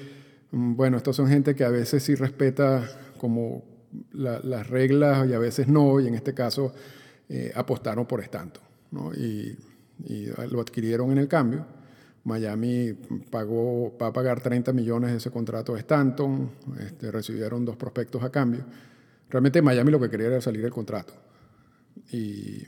mm, 0.53 0.75
bueno, 0.75 0.97
estos 0.97 1.17
son 1.17 1.29
gente 1.29 1.55
que 1.55 1.65
a 1.65 1.71
veces 1.71 2.03
sí 2.03 2.15
respeta 2.15 2.89
como 3.19 3.65
la, 4.13 4.41
las 4.43 4.71
reglas 4.71 5.29
y 5.29 5.35
a 5.35 5.39
veces 5.39 5.69
no, 5.69 6.01
y 6.01 6.09
en 6.09 6.15
este 6.15 6.33
caso 6.33 6.73
eh, 7.29 7.53
apostaron 7.55 8.07
por 8.07 8.23
Stanton, 8.23 8.63
y 9.15 9.57
lo 10.51 10.61
adquirieron 10.61 11.13
en 11.13 11.19
el 11.19 11.29
cambio 11.29 11.67
Miami 12.25 12.93
pagó, 13.31 13.97
va 14.01 14.09
a 14.09 14.13
pagar 14.13 14.41
30 14.41 14.73
millones 14.73 15.11
de 15.11 15.17
ese 15.17 15.31
contrato 15.31 15.75
de 15.75 15.81
Stanton, 15.81 16.51
este, 16.81 17.11
recibieron 17.11 17.65
dos 17.65 17.77
prospectos 17.77 18.23
a 18.23 18.31
cambio. 18.31 18.65
realmente 19.29 19.61
Miami 19.61 19.91
lo 19.91 20.01
que 20.01 20.09
quería 20.09 20.29
era 20.29 20.41
salir 20.41 20.63
del 20.63 20.71
contrato. 20.71 21.15
Y 22.13 22.63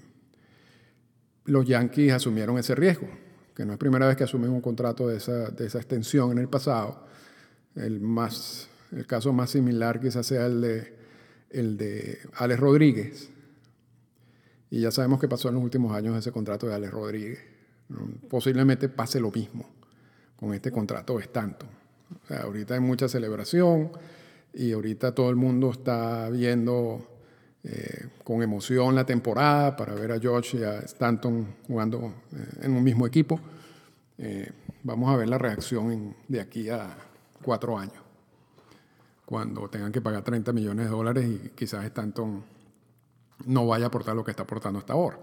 los 1.45 1.67
Yankees 1.67 2.13
asumieron 2.13 2.59
ese 2.59 2.75
riesgo, 2.75 3.09
que 3.55 3.65
no 3.65 3.75
es 3.75 3.79
primera 3.79 4.07
vez 4.09 4.17
que 4.17 4.25
asumen 4.25 4.51
un 4.51 4.61
contrato 4.61 5.07
de 5.09 5.19
esa, 5.19 5.51
de 5.51 5.67
esa 5.67 5.79
extensión 5.79 6.33
en 6.33 6.39
el 6.39 6.49
pasado. 6.49 7.07
El, 7.77 8.01
más, 8.01 8.69
el 8.93 9.07
caso 9.07 9.33
más 9.33 9.51
similar 9.51 10.01
quizás 10.01 10.27
sea 10.27 10.47
el 10.47 10.61
de, 10.61 10.97
el 11.51 11.77
de 11.77 12.19
Alex 12.35 12.61
Rodríguez. 12.61 13.31
Y 14.71 14.81
ya 14.81 14.91
sabemos 14.91 15.21
qué 15.21 15.29
pasó 15.29 15.49
en 15.49 15.55
los 15.55 15.63
últimos 15.63 15.93
años 15.93 16.17
ese 16.17 16.33
contrato 16.33 16.67
de 16.67 16.75
Alex 16.75 16.93
Rodríguez. 16.93 17.54
Posiblemente 18.29 18.89
pase 18.89 19.21
lo 19.21 19.31
mismo 19.31 19.69
con 20.37 20.55
este 20.55 20.71
contrato 20.71 21.17
de 21.17 21.25
Stanton. 21.25 21.69
ahorita 22.29 22.75
hay 22.75 22.81
mucha 22.81 23.09
celebración 23.09 23.93
y 24.53 24.73
ahorita 24.73 25.15
todo 25.15 25.31
el 25.31 25.37
mundo 25.37 25.71
está 25.71 26.29
viendo 26.31 27.15
eh, 27.67 28.09
con 28.23 28.43
emoción 28.43 28.95
la 28.95 29.07
temporada 29.07 29.75
para 29.75 29.95
ver 29.95 30.13
a 30.13 30.21
George 30.21 30.59
y 30.59 30.63
a 30.63 30.81
Stanton 30.81 31.57
jugando 31.67 32.13
eh, 32.33 32.61
en 32.63 32.73
un 32.73 32.85
mismo 32.85 33.07
equipo. 33.07 33.41
Eh, 34.19 34.51
vamos 34.83 35.11
a 35.11 35.17
ver 35.17 35.29
la 35.29 35.39
reacción 35.39 36.15
de 36.29 36.41
aquí 36.43 36.69
a 36.69 36.95
cuatro 37.43 37.79
años, 37.79 38.03
cuando 39.25 39.69
tengan 39.69 39.93
que 39.93 40.03
pagar 40.03 40.23
30 40.23 40.53
millones 40.53 40.85
de 40.85 40.91
dólares 40.91 41.27
y 41.27 41.49
quizás 41.51 41.85
Stanton 41.87 42.45
no 43.47 43.67
vaya 43.67 43.87
a 43.87 43.89
aportar 43.89 44.15
lo 44.15 44.23
que 44.23 44.31
está 44.31 44.43
aportando 44.43 44.79
hasta 44.79 44.93
ahora. 44.93 45.19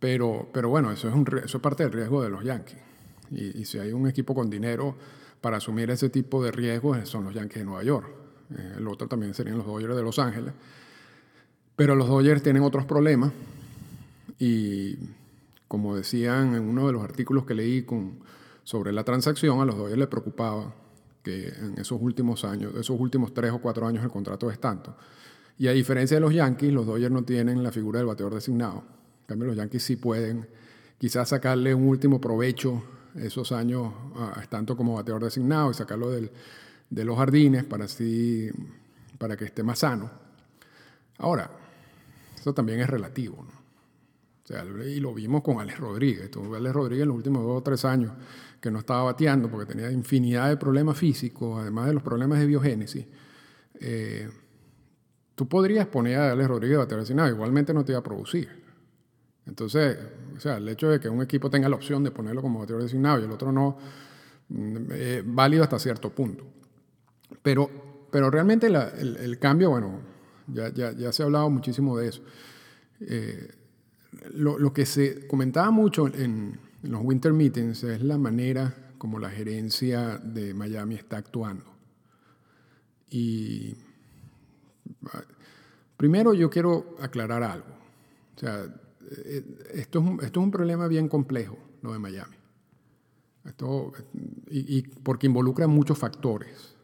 Pero, 0.00 0.48
pero 0.52 0.70
bueno, 0.70 0.90
eso 0.90 1.08
es, 1.08 1.14
un, 1.14 1.26
eso 1.44 1.58
es 1.58 1.62
parte 1.62 1.84
del 1.84 1.92
riesgo 1.92 2.22
de 2.22 2.30
los 2.30 2.42
Yankees. 2.42 2.78
Y, 3.30 3.64
si 3.64 3.78
hay 3.78 3.92
un 3.92 4.08
equipo 4.08 4.34
con 4.34 4.50
dinero 4.50 4.96
para 5.40 5.58
asumir 5.58 5.90
ese 5.90 6.08
tipo 6.08 6.42
de 6.42 6.50
riesgos, 6.50 7.08
son 7.08 7.24
los 7.24 7.34
Yankees 7.34 7.60
de 7.60 7.64
Nueva 7.64 7.84
York. 7.84 8.08
el 8.76 8.88
otro 8.88 9.06
también 9.06 9.34
serían 9.34 9.58
los 9.58 9.66
Dodgers 9.66 9.94
de 9.94 10.02
Los 10.02 10.18
Ángeles. 10.18 10.52
Pero 11.76 11.94
los 11.94 12.08
Dodgers 12.08 12.42
tienen 12.42 12.62
otros 12.62 12.84
problemas 12.86 13.32
y 14.38 14.96
como 15.68 15.94
decían 15.94 16.54
en 16.54 16.62
uno 16.62 16.86
de 16.86 16.92
los 16.92 17.02
artículos 17.04 17.44
que 17.44 17.54
leí 17.54 17.82
con, 17.82 18.18
sobre 18.64 18.92
la 18.92 19.04
transacción, 19.04 19.60
a 19.60 19.64
los 19.64 19.76
Dodgers 19.76 19.98
les 19.98 20.08
preocupaba 20.08 20.74
que 21.22 21.48
en 21.48 21.78
esos 21.78 22.00
últimos 22.00 22.44
años, 22.44 22.74
esos 22.74 22.98
últimos 22.98 23.32
tres 23.32 23.52
o 23.52 23.60
cuatro 23.60 23.86
años 23.86 24.02
el 24.02 24.10
contrato 24.10 24.50
es 24.50 24.58
tanto. 24.58 24.96
Y 25.58 25.68
a 25.68 25.72
diferencia 25.72 26.16
de 26.16 26.22
los 26.22 26.34
Yankees, 26.34 26.72
los 26.72 26.86
Dodgers 26.86 27.12
no 27.12 27.22
tienen 27.22 27.62
la 27.62 27.70
figura 27.70 27.98
del 27.98 28.06
bateador 28.06 28.34
designado. 28.34 28.82
Cambio, 29.30 29.46
los 29.46 29.56
Yankees 29.56 29.84
sí 29.84 29.94
pueden 29.94 30.48
quizás 30.98 31.28
sacarle 31.28 31.72
un 31.72 31.86
último 31.86 32.20
provecho 32.20 32.82
esos 33.14 33.52
años 33.52 33.92
a 34.16 34.44
tanto 34.48 34.76
como 34.76 34.94
bateador 34.94 35.22
designado 35.22 35.70
y 35.70 35.74
sacarlo 35.74 36.10
de 36.10 37.04
los 37.04 37.16
jardines 37.16 37.62
para, 37.62 37.84
así, 37.84 38.50
para 39.18 39.36
que 39.36 39.44
esté 39.44 39.62
más 39.62 39.78
sano. 39.78 40.10
Ahora, 41.18 41.48
eso 42.36 42.52
también 42.52 42.80
es 42.80 42.90
relativo. 42.90 43.36
¿no? 43.36 43.50
O 44.42 44.46
sea, 44.46 44.64
y 44.64 44.98
lo 44.98 45.14
vimos 45.14 45.42
con 45.42 45.60
Alex 45.60 45.78
Rodríguez. 45.78 46.28
Tuve 46.28 46.56
Alex 46.56 46.74
Rodríguez 46.74 47.02
en 47.02 47.08
los 47.08 47.16
últimos 47.16 47.44
dos 47.44 47.58
o 47.58 47.62
tres 47.62 47.84
años 47.84 48.12
que 48.60 48.68
no 48.72 48.80
estaba 48.80 49.04
bateando 49.04 49.48
porque 49.48 49.72
tenía 49.72 49.92
infinidad 49.92 50.48
de 50.48 50.56
problemas 50.56 50.98
físicos, 50.98 51.60
además 51.60 51.86
de 51.86 51.94
los 51.94 52.02
problemas 52.02 52.40
de 52.40 52.46
biogénesis. 52.46 53.06
Eh, 53.78 54.28
tú 55.36 55.48
podrías 55.48 55.86
poner 55.86 56.18
a 56.18 56.32
Alex 56.32 56.48
Rodríguez 56.48 56.78
batear 56.78 57.06
sin 57.06 57.16
nada, 57.16 57.28
igualmente 57.28 57.72
no 57.72 57.84
te 57.84 57.92
iba 57.92 58.00
a 58.00 58.02
producir. 58.02 58.60
Entonces, 59.50 59.98
o 60.36 60.40
sea, 60.40 60.58
el 60.58 60.68
hecho 60.68 60.88
de 60.88 61.00
que 61.00 61.08
un 61.08 61.20
equipo 61.22 61.50
tenga 61.50 61.68
la 61.68 61.74
opción 61.74 62.04
de 62.04 62.12
ponerlo 62.12 62.40
como 62.40 62.60
bateador 62.60 62.84
designado 62.84 63.20
y 63.20 63.24
el 63.24 63.32
otro 63.32 63.50
no, 63.50 63.76
mm, 64.48 64.92
es 64.92 65.22
válido 65.26 65.64
hasta 65.64 65.78
cierto 65.78 66.10
punto. 66.10 66.44
Pero, 67.42 67.68
pero 68.12 68.30
realmente 68.30 68.68
el, 68.68 69.38
cambio, 69.40 69.70
bueno, 69.70 70.00
ya, 70.46 71.12
se 71.12 71.22
ha 71.22 71.26
hablado 71.26 71.50
muchísimo 71.50 71.98
de 71.98 72.08
eso. 72.08 72.22
Eh, 73.00 73.50
lo, 74.34 74.72
que 74.72 74.86
se 74.86 75.26
comentaba 75.26 75.70
mucho 75.72 76.06
en, 76.06 76.58
los 76.82 77.02
winter 77.02 77.32
meetings 77.32 77.82
es 77.84 78.02
la 78.02 78.18
manera 78.18 78.92
como 78.98 79.18
la 79.18 79.30
gerencia 79.30 80.18
de 80.18 80.54
Miami 80.54 80.94
está 80.94 81.16
actuando. 81.16 81.64
Y 83.10 83.74
primero 85.96 86.34
yo 86.34 86.48
quiero 86.50 86.96
aclarar 87.00 87.42
algo. 87.42 87.74
O 88.36 88.38
sea, 88.38 88.64
eh, 88.64 88.68
esto 89.74 89.98
es 89.98 90.04
un, 90.04 90.20
esto 90.22 90.40
es 90.40 90.44
un 90.44 90.50
problema 90.50 90.86
bien 90.86 91.08
complejo, 91.08 91.58
lo 91.82 91.92
de 91.92 91.98
Miami. 91.98 92.36
Esto, 93.44 93.92
y, 94.50 94.82
porque 94.82 95.26
involucra 95.26 95.66
muchos 95.66 95.98
factores. 95.98 96.74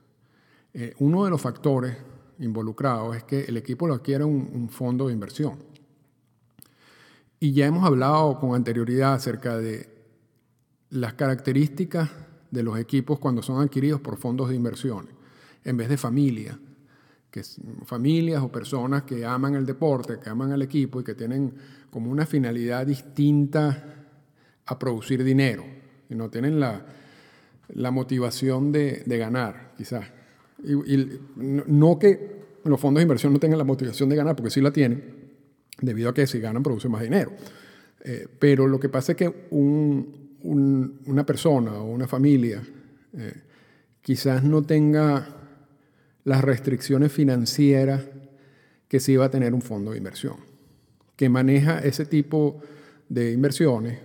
Eh, 0.74 0.94
uno 0.98 1.24
de 1.24 1.30
los 1.30 1.40
factores 1.40 1.96
involucrado 2.38 3.14
es 3.14 3.24
que 3.24 3.44
el 3.44 3.56
equipo 3.56 3.86
lo 3.86 3.94
adquiere 3.94 4.24
un, 4.24 4.68
fondo 4.68 5.06
de 5.06 5.12
inversión. 5.12 5.58
Y 7.38 7.52
ya 7.52 7.66
hemos 7.66 7.84
hablado 7.84 8.38
con 8.40 8.54
anterioridad 8.54 9.14
acerca 9.14 9.56
de 9.58 9.88
las 10.90 11.14
características 11.14 12.10
de 12.50 12.62
los 12.62 12.78
equipos 12.78 13.18
cuando 13.18 13.42
son 13.42 13.62
adquiridos 13.62 14.00
por 14.00 14.16
fondos 14.16 14.48
de 14.48 14.56
inversión, 14.56 15.08
en 15.64 15.76
vez 15.76 15.88
de 15.88 15.96
familia, 15.96 16.58
que 17.30 17.42
familias 17.84 18.42
o 18.42 18.50
personas 18.50 19.02
que 19.02 19.24
aman 19.24 19.54
el 19.54 19.66
deporte, 19.66 20.18
que 20.22 20.30
aman 20.30 20.52
el 20.52 20.62
equipo 20.62 21.00
y 21.00 21.04
que 21.04 21.14
tienen 21.14 21.52
como 21.90 22.10
una 22.10 22.26
finalidad 22.26 22.86
distinta 22.86 24.06
a 24.64 24.78
producir 24.78 25.22
dinero 25.22 25.64
y 26.08 26.14
no 26.14 26.30
tienen 26.30 26.60
la, 26.60 26.84
motivación 27.90 28.72
de, 28.72 29.02
de 29.04 29.18
ganar, 29.18 29.72
quizás. 29.76 30.06
Y, 30.64 31.20
no 31.36 31.98
que 31.98 32.36
los 32.64 32.80
fondos 32.80 33.00
de 33.00 33.02
inversión 33.02 33.32
no 33.32 33.38
tengan 33.38 33.58
la 33.58 33.64
motivación 33.64 34.08
de 34.08 34.16
ganar, 34.16 34.36
porque 34.36 34.50
sí 34.50 34.60
la 34.60 34.72
tienen, 34.72 35.02
debido 35.80 36.08
a 36.08 36.14
que 36.14 36.26
si 36.26 36.40
ganan 36.40 36.62
producen 36.62 36.90
más 36.90 37.02
dinero. 37.02 37.32
Eh, 38.04 38.28
pero 38.38 38.66
lo 38.66 38.78
que 38.78 38.88
pasa 38.88 39.12
es 39.12 39.18
que 39.18 39.48
una 39.50 41.26
persona 41.26 41.72
o 41.74 41.86
una 41.86 42.06
familia 42.06 42.62
eh, 43.14 43.34
quizás 44.00 44.44
no 44.44 44.62
tenga 44.62 45.35
las 46.26 46.42
restricciones 46.42 47.12
financieras 47.12 48.02
que 48.88 48.98
sí 48.98 49.14
va 49.16 49.26
a 49.26 49.30
tener 49.30 49.54
un 49.54 49.62
fondo 49.62 49.92
de 49.92 49.98
inversión, 49.98 50.34
que 51.14 51.28
maneja 51.28 51.78
ese 51.78 52.04
tipo 52.04 52.60
de 53.08 53.32
inversiones 53.32 54.00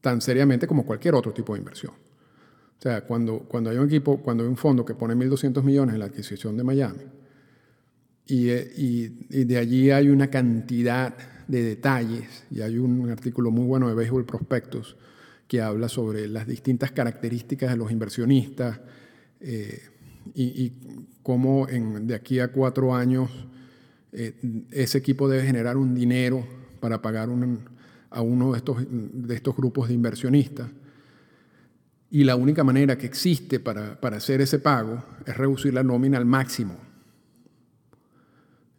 tan 0.00 0.20
seriamente 0.20 0.66
como 0.66 0.84
cualquier 0.84 1.14
otro 1.14 1.32
tipo 1.32 1.54
de 1.54 1.60
inversión. 1.60 1.92
O 1.92 2.82
sea, 2.82 3.02
cuando, 3.02 3.38
cuando 3.38 3.70
hay 3.70 3.76
un 3.76 3.86
equipo, 3.86 4.20
cuando 4.20 4.42
hay 4.42 4.48
un 4.48 4.56
fondo 4.56 4.84
que 4.84 4.94
pone 4.94 5.14
1.200 5.14 5.62
millones 5.62 5.94
en 5.94 6.00
la 6.00 6.06
adquisición 6.06 6.56
de 6.56 6.64
Miami, 6.64 7.04
y, 8.26 8.50
y, 8.50 9.44
de 9.44 9.58
allí 9.58 9.92
hay 9.92 10.08
una 10.08 10.28
cantidad 10.30 11.16
de 11.46 11.62
detalles, 11.62 12.46
y 12.50 12.62
hay 12.62 12.78
un 12.78 13.08
artículo 13.10 13.52
muy 13.52 13.64
bueno 13.64 13.88
de 13.88 13.94
Baseball 13.94 14.26
Prospectus 14.26 14.96
que 15.46 15.62
habla 15.62 15.88
sobre 15.88 16.26
las 16.26 16.48
distintas 16.48 16.90
características 16.90 17.70
de 17.70 17.76
los 17.76 17.92
inversionistas 17.92 18.80
eh, 19.40 19.80
y, 20.34 20.72
cómo 21.22 21.68
en, 21.68 22.06
de 22.06 22.14
aquí 22.14 22.40
a 22.40 22.52
cuatro 22.52 22.94
años 22.94 23.30
eh, 24.12 24.34
ese 24.70 24.98
equipo 24.98 25.28
debe 25.28 25.44
generar 25.44 25.76
un 25.76 25.94
dinero 25.94 26.46
para 26.80 27.02
pagar 27.02 27.28
a 28.10 28.22
uno 28.22 28.52
de 28.52 28.58
estos, 28.58 28.78
de 28.88 29.34
estos 29.34 29.54
grupos 29.54 29.88
de 29.88 29.94
inversionistas 29.94 30.68
y 32.10 32.24
la 32.24 32.36
única 32.36 32.64
manera 32.64 32.96
que 32.96 33.06
existe 33.06 33.60
para, 33.60 33.98
hacer 34.16 34.40
ese 34.40 34.58
pago 34.58 35.02
es 35.26 35.36
reducir 35.36 35.74
la 35.74 35.82
nómina 35.82 36.16
al 36.16 36.24
máximo. 36.24 36.76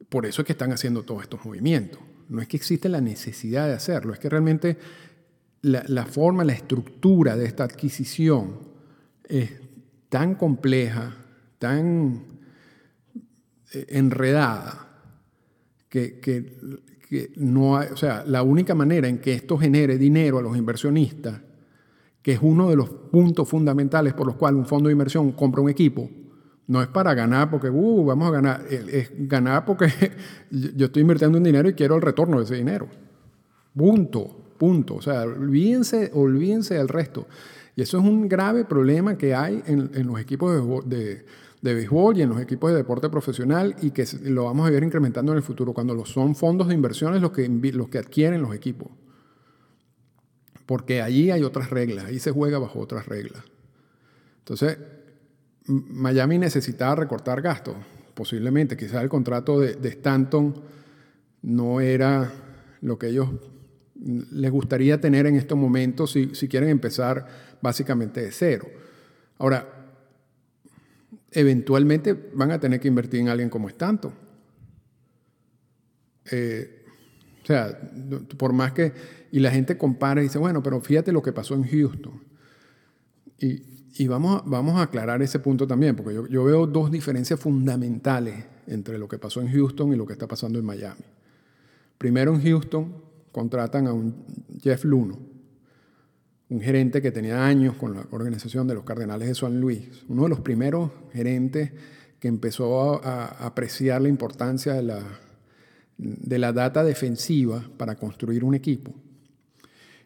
Por 0.10 0.26
eso 0.26 0.42
es 0.42 0.46
que 0.48 0.54
están 0.54 0.72
haciendo 0.72 1.04
todos 1.04 1.24
estos 1.24 1.46
movimientos. 1.46 2.00
No 2.30 2.42
es 2.42 2.48
que 2.48 2.58
existe 2.58 2.90
la 2.90 3.02
necesidad 3.02 3.68
de 3.68 3.74
hacerlo, 3.74 4.14
es 4.14 4.20
que 4.20 4.30
realmente 4.30 4.78
la, 5.62 6.06
forma, 6.06 6.44
la 6.44 6.54
estructura 6.54 7.36
de 7.36 7.46
esta 7.46 7.66
adquisición 7.66 8.60
es 9.28 9.52
tan 10.10 10.36
compleja, 10.36 11.16
tan 11.60 12.24
eh, 13.74 13.86
enredada, 13.90 14.88
que, 15.88 16.20
que, 16.20 17.34
no 17.38 17.78
hay, 17.78 17.90
o 17.90 17.98
sea, 17.98 18.24
la 18.26 18.44
única 18.44 18.76
manera 18.76 19.08
en 19.08 19.20
que 19.20 19.34
esto 19.34 19.58
genere 19.58 19.98
dinero 19.98 20.38
a 20.38 20.42
los 20.42 20.56
inversionistas 20.56 21.42
que 22.22 22.34
es 22.34 22.40
uno 22.42 22.70
de 22.70 22.76
los 22.76 22.90
puntos 22.90 23.48
fundamentales 23.48 24.14
por 24.14 24.28
los 24.28 24.36
cuales 24.36 24.60
un 24.60 24.66
fondo 24.66 24.88
de 24.88 24.94
inversión 24.94 25.32
compra 25.32 25.62
un 25.62 25.70
equipo, 25.70 26.10
no 26.68 26.82
es 26.82 26.88
para 26.88 27.14
ganar 27.14 27.50
porque, 27.50 27.70
uh, 27.70 28.06
vamos 28.06 28.28
a 28.28 28.32
ganar, 28.32 28.66
es 28.70 29.12
ganar 29.28 29.66
porque 29.66 29.88
yo 30.52 30.86
estoy 30.86 31.02
invirtiendo 31.02 31.38
un 31.38 31.44
dinero 31.44 31.70
y 31.70 31.74
quiero 31.74 31.96
el 31.96 32.02
retorno 32.02 32.38
de 32.38 32.44
ese 32.44 32.56
dinero. 32.56 32.88
Punto, 33.76 34.54
punto. 34.58 34.96
O 34.96 35.02
sea, 35.02 35.22
olvídense, 35.22 36.12
olvídense 36.14 36.76
del 36.76 36.90
resto. 36.90 37.28
Y 37.76 37.82
eso 37.82 37.98
es 37.98 38.04
un 38.04 38.28
grave 38.28 38.66
problema 38.66 39.18
que 39.18 39.34
hay 39.34 39.64
en, 39.66 40.06
los 40.06 40.20
equipos 40.20 40.88
de, 40.88 41.26
béisbol 41.62 42.18
y 42.18 42.22
en 42.22 42.30
los 42.30 42.42
equipos 42.42 42.72
de 42.72 42.78
deporte 42.78 43.10
profesional 43.10 43.76
y 43.82 43.92
que 43.92 44.06
lo 44.24 44.46
vamos 44.46 44.68
a 44.68 44.72
ver 44.72 44.84
incrementando 44.84 45.32
en 45.34 45.38
el 45.38 45.44
futuro, 45.44 45.74
cuando 45.74 46.06
son 46.06 46.36
fondos 46.36 46.68
de 46.68 46.74
inversiones 46.74 47.22
los 47.22 47.32
que, 47.32 47.48
los 47.48 47.90
que 47.90 47.98
adquieren 47.98 48.42
los 48.42 48.54
equipos 48.54 48.90
porque 50.70 51.02
allí 51.02 51.32
hay 51.32 51.42
otras 51.42 51.72
reglas, 51.72 52.06
ahí 52.06 52.20
se 52.20 52.30
juega 52.30 52.60
bajo 52.60 52.80
otras 52.80 53.08
reglas. 53.08 53.44
Entonces, 54.38 54.78
Miami 55.66 56.38
necesitaba 56.38 56.94
recortar 56.94 57.42
gastos, 57.42 57.74
posiblemente, 58.14 58.78
quizás 58.78 59.02
el 59.02 59.10
contrato 59.10 59.60
de, 59.60 59.74
de 59.74 59.90
Stanton 59.90 60.54
no 61.42 61.82
era 61.82 62.32
lo 62.82 63.00
que 63.00 63.08
ellos 63.08 63.30
les 63.96 64.52
gustaría 64.52 65.02
tener 65.02 65.26
en 65.26 65.38
estos 65.38 65.58
momentos 65.58 66.12
si, 66.12 66.36
si 66.36 66.48
quieren 66.48 66.70
empezar 66.70 67.26
básicamente 67.64 68.22
de 68.22 68.32
cero. 68.32 68.68
Ahora, 69.40 69.79
eventualmente 71.32 72.14
van 72.34 72.52
a 72.52 72.60
tener 72.60 72.80
que 72.80 72.88
invertir 72.88 73.20
en 73.22 73.30
alguien 73.30 73.50
como 73.50 73.68
Stanton. 73.68 74.14
Eh, 76.32 76.86
o 77.44 77.46
sea, 77.46 77.80
por 78.38 78.54
más 78.54 78.74
que... 78.74 78.94
Y 79.32 79.40
la 79.40 79.52
gente 79.52 79.78
compara 79.78 80.22
y 80.22 80.24
dice, 80.24 80.40
bueno, 80.40 80.64
pero 80.64 80.82
fíjate 80.82 81.12
lo 81.12 81.22
que 81.22 81.32
pasó 81.32 81.54
en 81.54 81.64
Houston. 81.64 82.24
Y, 83.38 83.64
y 83.96 84.08
vamos, 84.08 84.42
a, 84.42 84.50
vamos 84.50 84.80
aclarar 84.80 85.22
ese 85.22 85.40
punto 85.40 85.68
también, 85.68 85.96
porque 85.96 86.14
yo, 86.14 86.28
yo 86.28 86.44
veo 86.44 86.66
dos 86.66 86.92
diferencias 86.92 87.40
fundamentales 87.40 88.46
entre 88.66 88.98
lo 88.98 89.08
que 89.08 89.18
pasó 89.18 89.42
en 89.42 89.52
Houston 89.52 89.94
y 89.94 89.96
lo 89.96 90.06
que 90.06 90.14
está 90.14 90.28
pasando 90.28 90.58
en 90.58 90.66
Miami. 90.66 91.04
Primero 91.98 92.34
en 92.34 92.42
Houston 92.42 92.94
contratan 93.32 93.88
a 93.88 93.94
un 93.94 94.16
Jeff 94.62 94.84
Luno, 94.86 95.20
un 96.50 96.62
gerente 96.62 97.02
que 97.02 97.12
tenía 97.12 97.46
años 97.46 97.76
con 97.76 97.94
la 97.94 98.08
organización 98.12 98.68
de 98.68 98.74
los 98.74 98.84
Cardenales 98.84 99.28
de 99.28 99.36
San 99.36 99.62
Luis, 99.62 100.04
uno 100.08 100.24
de 100.24 100.30
los 100.30 100.40
primeros 100.40 100.92
gerentes 101.14 101.72
que 102.20 102.28
empezó 102.28 103.04
a, 103.06 103.28
apreciar 103.46 104.02
la 104.02 104.10
importancia 104.10 104.74
de 104.74 104.84
la, 104.84 105.04
de 105.98 106.40
la 106.40 106.52
data 106.52 106.84
defensiva 106.84 107.70
para 107.78 107.96
construir 107.96 108.44
un 108.44 108.56
equipo. 108.56 108.94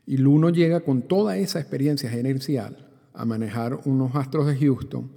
Y 0.06 0.18
Luno 0.18 0.50
llega 0.50 0.82
con 0.82 1.04
toda 1.04 1.38
esa 1.38 1.60
experiencia 1.60 2.10
gerencial 2.10 2.90
a 3.14 3.24
manejar 3.26 3.80
unos 3.86 4.14
astros 4.16 4.48
de 4.48 4.58
Houston 4.58 5.10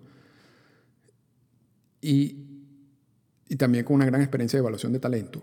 y, 2.01 2.37
y 3.49 3.57
también 3.57 3.85
con 3.85 3.97
una 3.97 4.07
gran 4.07 4.21
experiencia 4.21 4.59
de 4.59 4.61
evaluación 4.61 4.93
de 4.93 5.01
talento. 5.01 5.43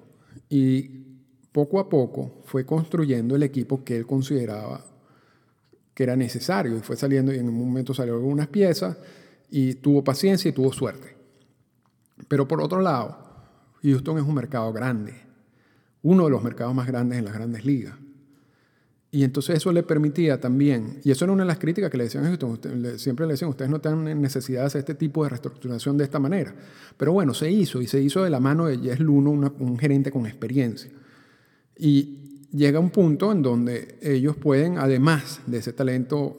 Y 0.49 1.03
poco 1.51 1.79
a 1.79 1.89
poco 1.89 2.41
fue 2.45 2.65
construyendo 2.65 3.35
el 3.35 3.43
equipo 3.43 3.83
que 3.83 3.97
él 3.97 4.05
consideraba 4.05 4.92
que 5.93 6.03
era 6.03 6.15
necesario 6.15 6.77
y 6.77 6.81
fue 6.81 6.95
saliendo 6.95 7.33
y 7.33 7.37
en 7.37 7.49
un 7.49 7.67
momento 7.67 7.93
salieron 7.93 8.21
algunas 8.21 8.47
piezas 8.47 8.97
y 9.49 9.75
tuvo 9.75 10.03
paciencia 10.03 10.49
y 10.49 10.51
tuvo 10.51 10.73
suerte. 10.73 11.15
Pero 12.27 12.47
por 12.47 12.61
otro 12.61 12.81
lado, 12.81 13.17
Houston 13.83 14.17
es 14.17 14.23
un 14.23 14.33
mercado 14.33 14.71
grande, 14.73 15.13
uno 16.01 16.25
de 16.25 16.31
los 16.31 16.43
mercados 16.43 16.73
más 16.73 16.87
grandes 16.87 17.19
en 17.19 17.25
las 17.25 17.33
grandes 17.33 17.65
ligas. 17.65 17.95
Y 19.11 19.23
entonces 19.23 19.57
eso 19.57 19.71
le 19.71 19.83
permitía 19.83 20.41
también, 20.41 20.99
y 21.03 21.11
eso 21.11 21.25
era 21.25 21.33
una 21.33 21.43
de 21.43 21.47
las 21.47 21.59
críticas 21.59 21.91
que 21.91 21.97
le 21.97 22.05
decían 22.05 22.25
a 22.25 22.29
Houston, 22.29 22.59
siempre 22.97 23.27
le 23.27 23.33
decían, 23.33 23.51
ustedes 23.51 23.69
no 23.69 23.79
tienen 23.79 24.19
necesidad 24.19 24.61
de 24.61 24.65
hacer 24.65 24.79
este 24.79 24.95
tipo 24.95 25.23
de 25.23 25.29
reestructuración 25.29 25.99
de 25.99 26.05
esta 26.05 26.17
manera. 26.17 26.55
Pero 26.97 27.13
bueno, 27.13 27.35
se 27.35 27.51
hizo, 27.51 27.79
y 27.79 27.85
se 27.85 28.01
hizo 28.01 28.23
de 28.23 28.31
la 28.31 28.39
mano 28.39 28.65
de 28.65 28.79
Jess 28.79 28.99
Luno, 28.99 29.29
un 29.31 29.77
gerente 29.77 30.09
con 30.09 30.25
experiencia. 30.25 30.89
Y 31.77 32.22
llega 32.53 32.79
un 32.79 32.91
punto 32.91 33.31
en 33.31 33.41
donde 33.41 33.97
ellos 34.01 34.37
pueden, 34.37 34.77
además 34.77 35.41
de 35.45 35.57
ese 35.57 35.73
talento 35.73 36.37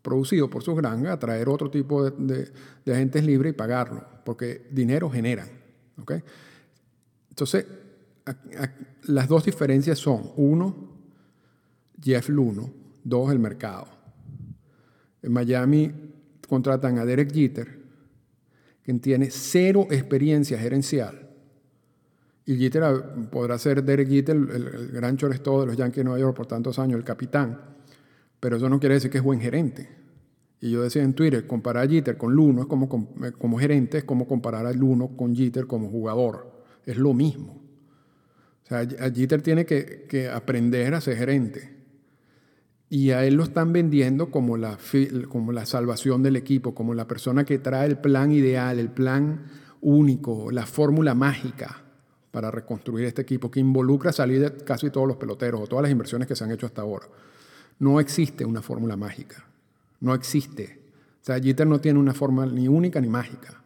producido 0.00 0.48
por 0.48 0.62
sus 0.62 0.76
granjas, 0.76 1.12
atraer 1.12 1.48
otro 1.48 1.70
tipo 1.70 2.08
de, 2.08 2.50
de, 2.84 2.92
agentes 2.92 3.24
libres 3.24 3.52
y 3.52 3.56
pagarlo, 3.56 4.04
porque 4.24 4.66
dinero 4.70 5.10
generan. 5.10 5.48
¿okay? 6.00 6.22
Entonces, 7.28 7.66
las 9.04 9.28
dos 9.28 9.44
diferencias 9.44 9.98
son, 9.98 10.30
uno, 10.36 10.88
Jeff 12.02 12.28
Luno, 12.28 12.72
dos, 13.04 13.30
el 13.30 13.38
mercado. 13.38 13.88
En 15.22 15.32
Miami 15.32 15.92
contratan 16.48 16.98
a 16.98 17.04
Derek 17.04 17.32
Jeter, 17.32 17.80
quien 18.82 19.00
tiene 19.00 19.30
cero 19.30 19.86
experiencia 19.90 20.58
gerencial. 20.58 21.29
Y 22.50 22.56
Jeter 22.56 22.82
podrá 23.30 23.56
ser 23.58 23.84
Derek 23.84 24.08
Jeter, 24.08 24.34
el, 24.34 24.88
gran 24.92 25.16
todo 25.16 25.60
de 25.60 25.66
los 25.68 25.76
Yankees 25.76 25.98
de 25.98 26.04
Nueva 26.04 26.18
York 26.18 26.36
por 26.36 26.46
tantos 26.46 26.80
años, 26.80 26.98
el 26.98 27.04
capitán. 27.04 27.60
Pero 28.40 28.56
eso 28.56 28.68
no 28.68 28.80
quiere 28.80 28.96
decir 28.96 29.08
que 29.08 29.18
es 29.18 29.22
buen 29.22 29.40
gerente. 29.40 29.88
Y 30.60 30.72
yo 30.72 30.82
decía 30.82 31.04
en 31.04 31.14
Twitter, 31.14 31.46
comparar 31.46 31.86
a 31.86 31.88
Jeter 31.88 32.16
con 32.16 32.34
Luno 32.34 32.62
es 32.62 32.66
como, 32.66 32.88
como 32.88 33.56
gerente, 33.56 33.98
es 33.98 34.04
como 34.04 34.26
comparar 34.26 34.66
a 34.66 34.72
Luno 34.72 35.16
con 35.16 35.36
Jeter 35.36 35.68
como 35.68 35.90
jugador. 35.90 36.64
Es 36.84 36.96
lo 36.96 37.14
mismo. 37.14 37.62
O 38.64 38.66
sea, 38.66 38.84
Jeter 38.84 39.42
tiene 39.42 39.64
que, 39.64 40.06
que 40.08 40.28
aprender 40.28 40.92
a 40.94 41.00
ser 41.00 41.18
gerente. 41.18 41.76
Y 42.88 43.12
a 43.12 43.24
él 43.24 43.34
lo 43.34 43.44
están 43.44 43.72
vendiendo 43.72 44.32
como 44.32 44.56
la, 44.56 44.76
como 45.28 45.52
la 45.52 45.66
salvación 45.66 46.24
del 46.24 46.34
equipo, 46.34 46.74
como 46.74 46.94
la 46.94 47.06
persona 47.06 47.44
que 47.44 47.60
trae 47.60 47.86
el 47.86 47.98
plan 47.98 48.32
ideal, 48.32 48.80
el 48.80 48.90
plan 48.90 49.44
único, 49.80 50.50
la 50.50 50.66
fórmula 50.66 51.14
mágica 51.14 51.84
para 52.30 52.50
reconstruir 52.50 53.06
este 53.06 53.22
equipo 53.22 53.50
que 53.50 53.60
involucra 53.60 54.12
salir 54.12 54.40
de 54.40 54.64
casi 54.64 54.90
todos 54.90 55.08
los 55.08 55.16
peloteros 55.16 55.60
o 55.60 55.66
todas 55.66 55.82
las 55.82 55.92
inversiones 55.92 56.28
que 56.28 56.36
se 56.36 56.44
han 56.44 56.52
hecho 56.52 56.66
hasta 56.66 56.82
ahora. 56.82 57.06
No 57.78 57.98
existe 57.98 58.44
una 58.44 58.62
fórmula 58.62 58.96
mágica. 58.96 59.44
No 60.00 60.14
existe. 60.14 60.80
O 61.20 61.24
sea, 61.24 61.40
Jeter 61.40 61.66
no 61.66 61.80
tiene 61.80 61.98
una 61.98 62.14
fórmula 62.14 62.46
ni 62.46 62.68
única 62.68 63.00
ni 63.00 63.08
mágica. 63.08 63.60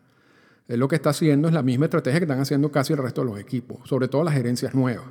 Él 0.66 0.80
lo 0.80 0.88
que 0.88 0.96
está 0.96 1.10
haciendo 1.10 1.48
es 1.48 1.54
la 1.54 1.62
misma 1.62 1.86
estrategia 1.86 2.20
que 2.20 2.24
están 2.24 2.40
haciendo 2.40 2.70
casi 2.72 2.94
el 2.94 2.98
resto 2.98 3.20
de 3.20 3.30
los 3.30 3.38
equipos, 3.38 3.86
sobre 3.88 4.08
todo 4.08 4.24
las 4.24 4.34
gerencias 4.34 4.74
nuevas. 4.74 5.06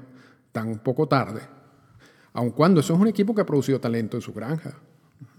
Tan 0.51 0.67
un 0.67 0.79
poco 0.79 1.07
tarde, 1.07 1.41
aun 2.33 2.51
cuando 2.51 2.79
eso 2.79 2.93
es 2.93 2.99
un 2.99 3.07
equipo 3.07 3.33
que 3.33 3.41
ha 3.41 3.45
producido 3.45 3.79
talento 3.79 4.17
en 4.17 4.21
su 4.21 4.33
granja. 4.33 4.73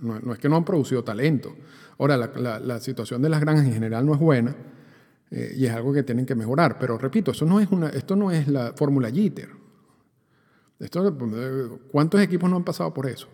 No, 0.01 0.33
es 0.33 0.39
que 0.39 0.49
no 0.49 0.57
han 0.57 0.65
producido 0.65 1.05
talento. 1.05 1.55
Ahora, 1.99 2.17
la, 2.17 2.81
situación 2.81 3.23
de 3.23 3.29
las 3.29 3.41
granjas 3.41 3.67
en 3.67 3.73
general 3.73 4.07
no 4.07 4.15
es 4.15 4.21
buena 4.21 4.55
eh, 5.31 5.55
y 5.57 5.67
es 5.67 5.73
algo 5.73 5.93
que 5.93 6.03
tienen 6.03 6.27
que 6.27 6.35
mejorar. 6.35 6.79
Pero 6.79 6.99
repito, 6.99 7.31
eso 7.33 7.45
no 7.45 7.61
es 7.61 7.71
una, 7.71 7.89
esto 7.89 8.17
no 8.17 8.31
es 8.31 8.49
la 8.49 8.73
fórmula 8.73 9.11
Jeter. 9.11 9.51
¿Cuántos 11.91 12.21
equipos 12.21 12.51
no 12.51 12.57
han 12.57 12.65
pasado 12.65 12.93
por 12.93 13.07
eso? 13.07 13.29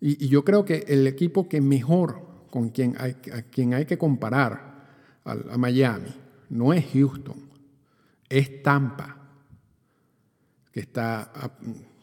Y, 0.00 0.28
yo 0.28 0.44
creo 0.44 0.64
que 0.64 0.84
el 0.88 1.06
equipo 1.06 1.48
que 1.48 1.60
mejor 1.60 2.20
con 2.50 2.68
quien 2.68 2.94
hay, 2.98 3.16
a 3.32 3.42
quien 3.42 3.74
hay 3.74 3.86
que 3.86 3.98
comparar 3.98 4.86
a, 5.24 5.32
a 5.32 5.58
Miami 5.58 6.14
no 6.50 6.72
es 6.72 6.86
Houston, 6.92 7.50
es 8.28 8.62
Tampa, 8.62 9.16
que 10.70 10.80
está 10.80 11.22
a, 11.34 11.50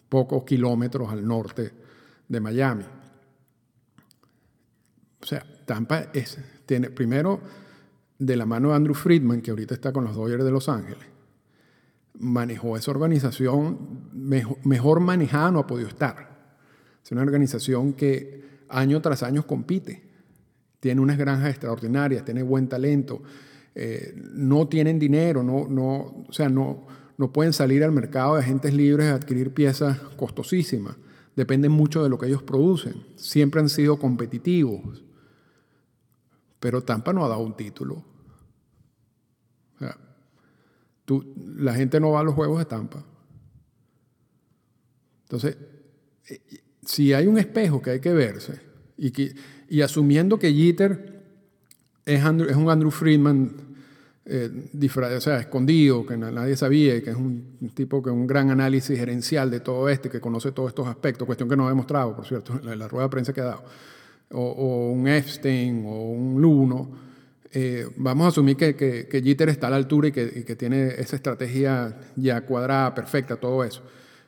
pocos 0.09 0.43
kilómetros 0.43 1.11
al 1.11 1.25
norte 1.25 1.71
de 2.27 2.39
Miami. 2.39 2.83
O 5.21 5.25
sea, 5.25 5.43
Tampa 5.65 6.09
es, 6.13 6.37
tiene, 6.65 6.89
primero, 6.89 7.39
de 8.19 8.35
la 8.35 8.45
mano 8.45 8.69
de 8.69 8.75
Andrew 8.75 8.95
Friedman, 8.95 9.41
que 9.41 9.51
ahorita 9.51 9.73
está 9.73 9.91
con 9.91 10.03
los 10.03 10.15
Dodgers 10.15 10.43
de 10.43 10.51
Los 10.51 10.69
Ángeles, 10.69 11.05
manejó 12.19 12.77
esa 12.77 12.91
organización, 12.91 14.09
mejor, 14.13 14.99
manejada 14.99 15.51
no 15.51 15.59
ha 15.59 15.67
podido 15.67 15.89
estar. 15.89 16.33
Es 17.03 17.11
una 17.11 17.21
organización 17.21 17.93
que 17.93 18.43
año 18.69 19.01
tras 19.01 19.23
año 19.23 19.45
compite, 19.45 20.03
tiene 20.79 21.01
unas 21.01 21.17
granjas 21.17 21.49
extraordinarias, 21.49 22.25
tiene 22.25 22.43
buen 22.43 22.67
talento, 22.67 23.21
eh, 23.75 24.13
no 24.33 24.67
tienen 24.67 24.99
dinero, 24.99 25.43
no, 25.43 25.67
no, 25.67 26.25
o 26.27 26.33
sea, 26.33 26.49
no, 26.49 26.85
no 27.17 27.31
pueden 27.31 27.53
salir 27.53 27.83
al 27.83 27.91
mercado 27.91 28.35
de 28.35 28.41
agentes 28.41 28.73
libres 28.73 29.07
a 29.07 29.15
adquirir 29.15 29.53
piezas 29.53 29.99
costosísimas. 30.17 30.95
Dependen 31.35 31.71
mucho 31.71 32.03
de 32.03 32.09
lo 32.09 32.17
que 32.17 32.27
ellos 32.27 32.43
producen. 32.43 32.93
Siempre 33.15 33.59
han 33.61 33.69
sido 33.69 33.97
competitivos. 33.97 35.03
Pero 36.63 36.81
Tampa 36.81 37.11
no 37.11 37.25
ha 37.25 37.27
dado 37.27 37.41
un 37.41 37.57
título. 37.57 38.05
la 41.57 41.73
gente 41.73 41.99
no 41.99 42.11
va 42.11 42.21
a 42.21 42.23
los 42.23 42.33
juegos 42.33 42.59
de 42.59 42.63
Tampa. 42.63 43.03
Entonces, 45.23 45.57
eh, 46.29 46.39
si 46.81 47.11
hay 47.11 47.27
un 47.27 47.37
espejo 47.37 47.81
que 47.81 47.89
hay 47.89 47.99
que 47.99 48.13
verse, 48.13 48.61
y, 48.95 49.11
que, 49.11 49.35
y 49.67 49.81
asumiendo 49.81 50.39
que 50.39 50.53
Jeter 50.53 51.25
es, 52.05 52.23
es 52.23 52.55
un 52.55 52.69
Andrew 52.69 52.91
Friedman 52.91 53.57
eh, 54.23 54.49
o 55.17 55.19
sea, 55.19 55.41
escondido, 55.41 56.05
que 56.05 56.15
nadie 56.15 56.55
sabía, 56.55 57.03
que 57.03 57.09
es 57.09 57.17
un 57.17 57.71
tipo 57.73 58.01
que 58.01 58.09
un 58.09 58.25
gran 58.25 58.51
análisis 58.51 58.97
gerencial 58.97 59.51
de 59.51 59.59
todo 59.59 59.89
este, 59.89 60.09
que 60.09 60.21
conoce 60.21 60.53
todos 60.53 60.69
estos 60.69 60.87
aspectos, 60.87 61.25
cuestión 61.25 61.49
que 61.49 61.57
no 61.57 61.65
ha 61.65 61.69
demostrado, 61.69 62.15
por 62.15 62.25
cierto, 62.25 62.57
en 62.63 62.79
la, 62.79 62.87
rueda 62.87 63.07
de 63.07 63.09
prensa 63.09 63.33
que 63.33 63.41
ha 63.41 63.45
dado, 63.45 63.63
o, 64.33 64.91
un 64.91 65.07
Epstein 65.07 65.85
o 65.85 66.11
un 66.11 66.41
Luno, 66.41 66.91
eh, 67.51 67.87
vamos 67.97 68.25
a 68.25 68.27
asumir 68.29 68.57
que, 68.57 68.75
que, 68.75 69.21
Jeter 69.21 69.49
está 69.49 69.67
a 69.67 69.69
la 69.69 69.75
altura 69.75 70.07
y 70.07 70.11
que, 70.11 70.43
que, 70.43 70.55
tiene 70.55 70.87
esa 70.97 71.15
estrategia 71.15 71.99
ya 72.15 72.41
cuadrada, 72.41 72.95
perfecta, 72.95 73.35
todo 73.35 73.63
eso. 73.63 73.83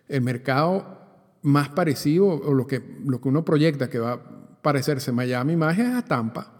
El 0.08 0.22
mercado 0.22 1.00
más 1.42 1.70
parecido, 1.70 2.28
o 2.28 2.54
lo 2.54 2.68
que, 2.68 2.82
lo 3.06 3.20
que 3.20 3.30
uno 3.30 3.44
proyecta 3.44 3.90
que 3.90 4.00
va 4.00 4.14
a 4.14 4.62
parecerse 4.62 5.12
Miami 5.12 5.56
más 5.56 5.78
es 5.78 5.88
a 5.88 6.04
Tampa 6.04 6.56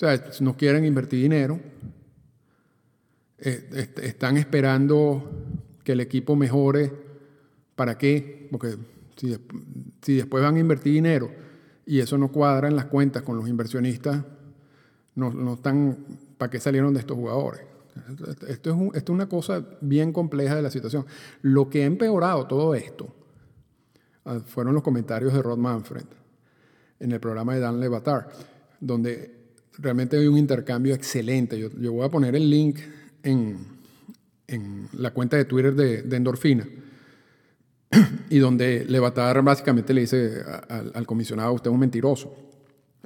o 0.00 0.16
sea, 0.16 0.18
no 0.40 0.56
quieren 0.56 0.86
invertir 0.86 1.20
dinero, 1.20 1.60
eh, 3.38 3.92
están 4.02 4.38
esperando 4.38 5.30
que 5.84 5.92
el 5.92 6.00
equipo 6.00 6.36
mejore. 6.36 6.90
¿Para 7.74 7.98
qué? 7.98 8.48
Porque 8.50 8.76
si, 9.16 9.36
si, 10.02 10.16
después 10.16 10.42
van 10.42 10.56
a 10.56 10.58
invertir 10.58 10.92
dinero 10.92 11.30
y 11.86 12.00
eso 12.00 12.18
no 12.18 12.30
cuadra 12.30 12.68
en 12.68 12.76
las 12.76 12.86
cuentas 12.86 13.22
con 13.22 13.36
los 13.36 13.48
inversionistas, 13.48 14.22
no, 15.14 15.32
no 15.32 15.54
están, 15.54 15.98
¿para 16.38 16.50
qué 16.50 16.60
salieron 16.60 16.94
de 16.94 17.00
estos 17.00 17.16
jugadores? 17.16 17.62
Esto 18.48 18.70
es, 18.70 18.96
esto 18.96 19.12
es 19.12 19.14
una 19.14 19.28
cosa 19.28 19.64
bien 19.80 20.12
compleja 20.12 20.54
de 20.54 20.62
la 20.62 20.70
situación. 20.70 21.04
Lo 21.42 21.68
que 21.68 21.82
ha 21.82 21.86
empeorado 21.86 22.46
todo 22.46 22.74
esto 22.74 23.12
ah, 24.24 24.40
fueron 24.46 24.74
los 24.74 24.82
comentarios 24.82 25.32
de 25.32 25.42
Rod 25.42 25.58
Manfred 25.58 26.04
en 27.00 27.12
el 27.12 27.20
programa 27.20 27.54
de 27.54 27.60
Dan 27.60 27.80
Levatar, 27.80 28.28
donde 28.78 29.40
realmente 29.78 30.16
hay 30.18 30.26
un 30.26 30.38
intercambio 30.38 30.94
excelente. 30.94 31.58
Yo, 31.58 31.70
yo 31.78 31.92
voy 31.92 32.06
a 32.06 32.10
poner 32.10 32.36
el 32.36 32.48
link 32.48 32.78
en, 33.22 33.58
en 34.46 34.88
la 34.92 35.12
cuenta 35.12 35.36
de 35.36 35.44
Twitter 35.44 35.74
de, 35.74 36.02
de 36.02 36.16
Endorfina, 36.16 36.66
y 38.30 38.38
donde 38.38 38.84
Levatar 38.84 39.42
básicamente 39.42 39.92
le 39.92 40.02
dice 40.02 40.42
al, 40.68 40.92
al 40.94 41.06
comisionado, 41.06 41.52
usted 41.52 41.70
es 41.70 41.74
un 41.74 41.80
mentiroso, 41.80 42.34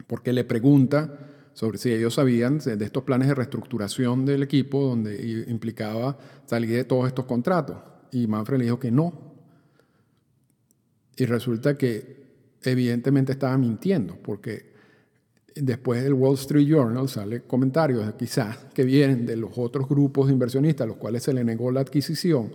porque 0.06 0.32
le 0.32 0.44
pregunta 0.44 1.32
sobre 1.54 1.78
si 1.78 1.92
ellos 1.92 2.14
sabían 2.14 2.58
de 2.58 2.84
estos 2.84 3.04
planes 3.04 3.28
de 3.28 3.34
reestructuración 3.34 4.26
del 4.26 4.42
equipo 4.42 4.82
donde 4.82 5.44
implicaba 5.48 6.18
salir 6.46 6.70
de 6.70 6.84
todos 6.84 7.06
estos 7.06 7.24
contratos. 7.24 7.76
Y 8.10 8.26
Manfred 8.26 8.58
le 8.58 8.64
dijo 8.64 8.78
que 8.78 8.90
no. 8.90 9.34
Y 11.16 11.24
resulta 11.26 11.78
que 11.78 12.24
evidentemente 12.62 13.32
estaba 13.32 13.56
mintiendo, 13.56 14.16
porque 14.16 14.74
después 15.54 16.02
del 16.02 16.14
Wall 16.14 16.34
Street 16.34 16.66
Journal 16.66 17.08
sale 17.08 17.42
comentarios 17.42 18.12
quizás 18.14 18.56
que 18.74 18.84
vienen 18.84 19.24
de 19.24 19.36
los 19.36 19.56
otros 19.56 19.88
grupos 19.88 20.26
de 20.26 20.32
inversionistas 20.32 20.84
a 20.84 20.88
los 20.88 20.96
cuales 20.96 21.22
se 21.22 21.32
le 21.32 21.44
negó 21.44 21.70
la 21.70 21.80
adquisición, 21.80 22.50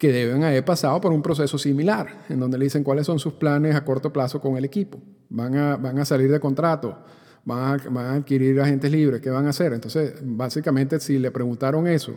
que 0.00 0.10
deben 0.10 0.42
haber 0.42 0.64
pasado 0.64 1.00
por 1.00 1.12
un 1.12 1.22
proceso 1.22 1.58
similar, 1.58 2.24
en 2.28 2.40
donde 2.40 2.58
le 2.58 2.64
dicen 2.64 2.82
cuáles 2.82 3.06
son 3.06 3.20
sus 3.20 3.34
planes 3.34 3.76
a 3.76 3.84
corto 3.84 4.12
plazo 4.12 4.40
con 4.40 4.56
el 4.56 4.64
equipo. 4.64 4.98
Van 5.28 5.54
a, 5.54 5.76
van 5.76 6.00
a 6.00 6.04
salir 6.04 6.32
de 6.32 6.40
contrato 6.40 6.96
van 7.44 7.96
a, 7.96 8.14
adquirir 8.14 8.60
agentes 8.60 8.90
libres, 8.90 9.20
¿qué 9.20 9.30
van 9.30 9.46
a 9.46 9.50
hacer? 9.50 9.72
Entonces, 9.72 10.14
básicamente, 10.22 11.00
si 11.00 11.18
le 11.18 11.30
preguntaron 11.30 11.86
eso 11.86 12.16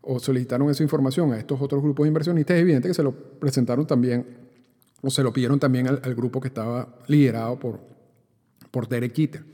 o 0.00 0.18
solicitaron 0.18 0.70
esa 0.70 0.82
información 0.82 1.32
a 1.32 1.38
estos 1.38 1.60
otros 1.60 1.82
grupos 1.82 2.04
de 2.04 2.08
inversionistas, 2.08 2.56
es 2.56 2.62
evidente 2.62 2.88
que 2.88 2.94
se 2.94 3.02
lo 3.02 3.12
presentaron 3.12 3.86
también 3.86 4.26
o 5.00 5.10
se 5.10 5.22
lo 5.22 5.32
pidieron 5.32 5.60
también 5.60 5.86
al, 5.86 6.14
grupo 6.14 6.40
que 6.40 6.48
estaba 6.48 6.96
liderado 7.06 7.58
por, 7.58 7.80
por 8.70 8.88
Derek 8.88 9.14
Jeter. 9.14 9.44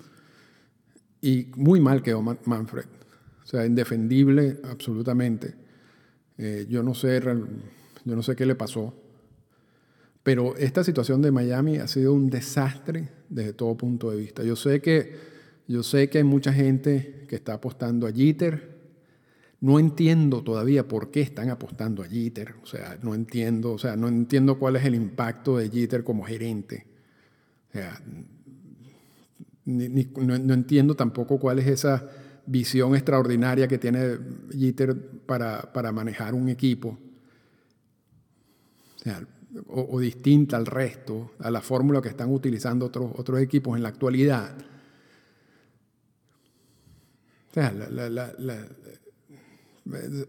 Y 1.20 1.50
muy 1.56 1.80
mal 1.80 2.02
quedó 2.02 2.22
Manfred. 2.22 2.86
O 3.42 3.46
sea, 3.46 3.66
indefendible 3.66 4.60
absolutamente. 4.64 5.54
Eh, 6.38 6.66
yo, 6.68 6.82
no 6.82 6.94
sé, 6.94 7.20
yo 7.20 8.16
no 8.16 8.22
sé 8.22 8.36
qué 8.36 8.46
le 8.46 8.54
pasó. 8.54 8.94
Pero 10.22 10.56
esta 10.56 10.82
situación 10.82 11.20
de 11.22 11.30
Miami 11.30 11.76
ha 11.76 11.86
sido 11.86 12.14
un 12.14 12.30
desastre 12.30 13.10
desde 13.28 13.52
todo 13.52 13.76
punto 13.76 14.10
de 14.10 14.16
vista. 14.16 14.42
Yo 14.42 14.56
sé 14.56 14.80
que, 14.80 15.16
yo 15.68 15.82
sé 15.82 16.08
que 16.08 16.18
hay 16.18 16.24
mucha 16.24 16.52
gente 16.52 17.26
que 17.28 17.36
está 17.36 17.54
apostando 17.54 18.06
a 18.06 18.12
Jeter. 18.12 18.74
No 19.60 19.78
entiendo 19.78 20.42
todavía 20.42 20.88
por 20.88 21.10
qué 21.10 21.20
están 21.20 21.50
apostando 21.50 22.02
a 22.02 22.06
Jeter. 22.06 22.54
O 22.62 22.66
sea, 22.66 22.98
no 23.02 23.14
entiendo, 23.14 23.72
o 23.72 23.78
sea, 23.78 23.96
no 23.96 24.08
entiendo 24.08 24.58
cuál 24.58 24.76
es 24.76 24.84
el 24.84 24.94
impacto 24.94 25.58
de 25.58 25.68
Jeter 25.68 26.04
como 26.04 26.24
gerente. 26.24 26.86
O 27.68 27.72
sea, 27.72 28.00
no, 29.66 30.54
entiendo 30.54 30.94
tampoco 30.94 31.38
cuál 31.38 31.58
es 31.58 31.66
esa 31.66 32.08
visión 32.46 32.94
extraordinaria 32.94 33.68
que 33.68 33.78
tiene 33.78 34.18
Jeter 34.50 34.96
para, 35.26 35.72
para 35.72 35.92
manejar 35.92 36.34
un 36.34 36.48
equipo. 36.48 36.98
O 39.68 40.00
distinta 40.00 40.56
al 40.56 40.66
resto, 40.66 41.32
a 41.38 41.50
la 41.50 41.60
fórmula 41.60 42.00
que 42.02 42.08
están 42.08 42.32
utilizando 42.32 42.86
otros, 42.86 43.12
otros 43.16 43.40
equipos 43.40 43.76
en 43.76 43.82
la 43.82 43.90
actualidad. 43.90 44.54
O 47.50 47.54
sea, 47.54 47.72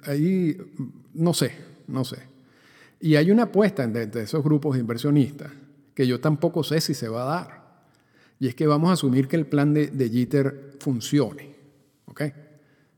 ahí 0.05 0.57
no 1.13 1.33
sé, 1.33 1.53
no 1.87 2.03
sé. 2.03 2.17
Y 2.99 3.15
hay 3.15 3.31
una 3.31 3.43
apuesta 3.43 3.83
entre 3.83 4.21
esos 4.21 4.43
grupos 4.43 4.75
de 4.75 4.81
inversionistas 4.81 5.51
que 5.95 6.05
yo 6.05 6.19
tampoco 6.19 6.63
sé 6.63 6.81
si 6.81 6.93
se 6.93 7.07
va 7.07 7.23
a 7.23 7.35
dar. 7.35 7.65
Y 8.39 8.47
es 8.47 8.55
que 8.55 8.67
vamos 8.67 8.89
a 8.89 8.93
asumir 8.93 9.27
que 9.27 9.37
el 9.37 9.47
plan 9.47 9.73
de, 9.73 9.87
de 9.87 10.09
Jeter 10.09 10.73
funcione. 10.79 11.54
¿Ok?, 12.15 12.21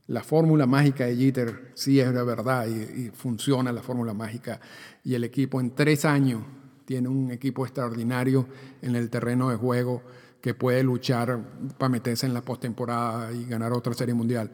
la 0.07 0.23
fórmula 0.23 0.65
mágica 0.65 1.05
de 1.05 1.15
Jeter 1.17 1.71
sí 1.73 1.99
es 1.99 2.13
la 2.13 2.23
verdad 2.23 2.65
y, 2.67 3.09
funciona 3.09 3.71
la 3.73 3.81
fórmula 3.81 4.13
mágica. 4.13 4.59
Y 5.03 5.15
el 5.15 5.23
equipo 5.25 5.59
en 5.59 5.71
tres 5.71 6.05
años 6.05 6.43
tiene 6.85 7.09
un 7.09 7.31
equipo 7.31 7.65
extraordinario 7.65 8.47
en 8.81 8.95
el 8.95 9.09
terreno 9.09 9.49
de 9.49 9.57
juego 9.57 10.01
que 10.39 10.53
puede 10.53 10.81
luchar 10.83 11.37
para 11.77 11.89
meterse 11.89 12.25
en 12.25 12.33
la 12.33 12.41
postemporada 12.41 13.33
y 13.33 13.45
ganar 13.45 13.73
otra 13.73 13.93
serie 13.93 14.13
mundial, 14.13 14.49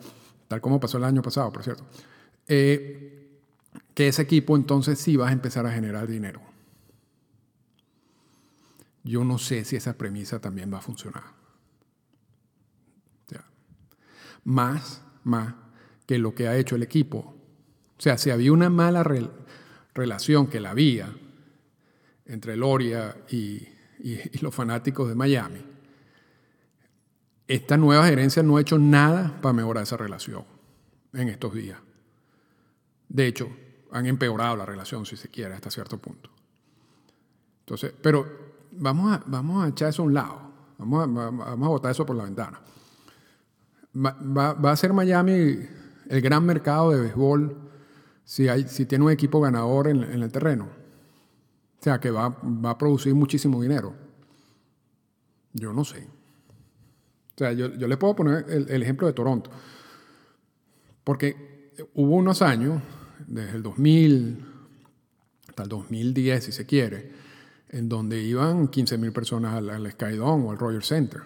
tal 0.48 0.60
como 0.60 0.80
pasó 0.80 0.98
el 0.98 1.04
año 1.04 1.22
pasado, 1.22 1.52
por 1.52 1.64
cierto. 1.64 1.84
Eh, 2.48 3.40
que 3.94 4.08
ese 4.08 4.24
equipo 4.24 4.56
entonces 4.56 4.98
sí 4.98 5.18
va 5.18 5.30
a 5.30 5.32
empezar 5.32 5.68
a 5.68 5.72
generar 5.72 6.08
dinero. 6.08 6.42
Yo 9.04 9.24
no 9.24 9.38
sé 9.38 9.66
si 9.66 9.76
esa 9.76 9.98
premisa 9.98 10.40
también 10.40 10.74
va 10.74 10.80
a 10.80 10.82
funcionar. 10.82 11.43
Más 14.44 15.04
más 15.24 15.56
que 16.06 16.18
lo 16.18 16.36
que 16.36 16.48
ha 16.48 16.58
hecho 16.58 16.76
el 16.76 16.84
equipo. 16.84 17.36
O 17.98 18.02
sea, 18.02 18.18
si 18.18 18.30
había 18.30 18.52
una 18.52 18.70
mala 18.70 19.06
relación 19.94 20.48
que 20.48 20.60
la 20.60 20.72
había 20.72 21.14
entre 22.26 22.58
Loria 22.58 23.16
y, 23.30 23.68
y, 24.00 24.40
los 24.42 24.54
fanáticos 24.54 25.08
de 25.08 25.16
Miami, 25.16 25.62
esta 27.48 27.78
nueva 27.78 28.08
gerencia 28.08 28.44
no 28.44 28.58
ha 28.58 28.62
hecho 28.62 28.80
nada 28.80 29.40
para 29.42 29.54
mejorar 29.54 29.84
esa 29.84 29.98
relación 29.98 30.44
en 31.14 31.30
estos 31.30 31.54
días. 31.54 31.80
De 33.10 33.28
hecho, 33.28 33.50
han 33.92 34.06
empeorado 34.08 34.56
la 34.56 34.66
relación, 34.66 35.06
si 35.06 35.16
se 35.16 35.30
quiere, 35.30 35.54
hasta 35.54 35.70
cierto 35.70 35.98
punto. 35.98 36.30
Entonces, 37.60 37.94
pero 38.02 38.56
vamos 38.72 39.14
a, 39.14 39.24
vamos 39.28 39.64
a 39.64 39.70
echar 39.70 39.90
eso 39.90 40.02
a 40.02 40.06
un 40.06 40.14
lado. 40.14 40.42
Vamos 40.80 41.04
a, 41.04 41.06
vamos 41.06 41.66
a 41.66 41.70
botar 41.70 41.92
eso 41.92 42.06
por 42.06 42.16
la 42.16 42.24
ventana 42.24 42.60
va, 43.96 44.72
a 44.72 44.76
ser 44.76 44.94
Miami 44.94 45.60
el 46.10 46.22
gran 46.22 46.46
mercado 46.46 46.92
de 46.92 47.02
béisbol 47.02 47.58
si, 48.26 48.48
hay, 48.48 48.68
si 48.68 48.86
tiene 48.86 49.06
un 49.06 49.12
equipo 49.12 49.42
ganador 49.42 49.88
en, 49.88 50.04
el 50.04 50.32
terreno. 50.32 50.66
O 50.66 51.84
sea, 51.84 52.00
que 52.00 52.12
va, 52.12 52.38
a 52.64 52.78
producir 52.78 53.14
muchísimo 53.14 53.62
dinero. 53.62 53.94
Yo 55.54 55.74
no 55.74 55.84
sé. 55.84 56.08
O 57.36 57.38
sea, 57.38 57.52
yo, 57.52 57.74
yo 57.76 57.88
le 57.88 57.98
puedo 57.98 58.16
poner 58.16 58.46
el, 58.50 58.82
ejemplo 58.82 59.08
de 59.08 59.14
Toronto. 59.14 59.50
Porque 61.04 61.72
hubo 61.94 62.16
unos 62.16 62.42
años, 62.42 62.82
desde 63.28 63.58
el 63.58 63.64
2000 63.64 64.46
hasta 65.50 65.64
el 65.64 65.70
2010, 65.70 66.46
si 66.46 66.52
se 66.52 66.66
quiere, 66.66 67.12
en 67.70 67.90
donde 67.90 68.22
iban 68.22 68.70
15.000 68.70 69.12
personas 69.12 69.54
al, 69.54 69.70
al 69.70 69.92
Skydome 69.92 70.46
o 70.46 70.52
al 70.52 70.58
Rogers 70.58 70.88
Center. 70.88 71.22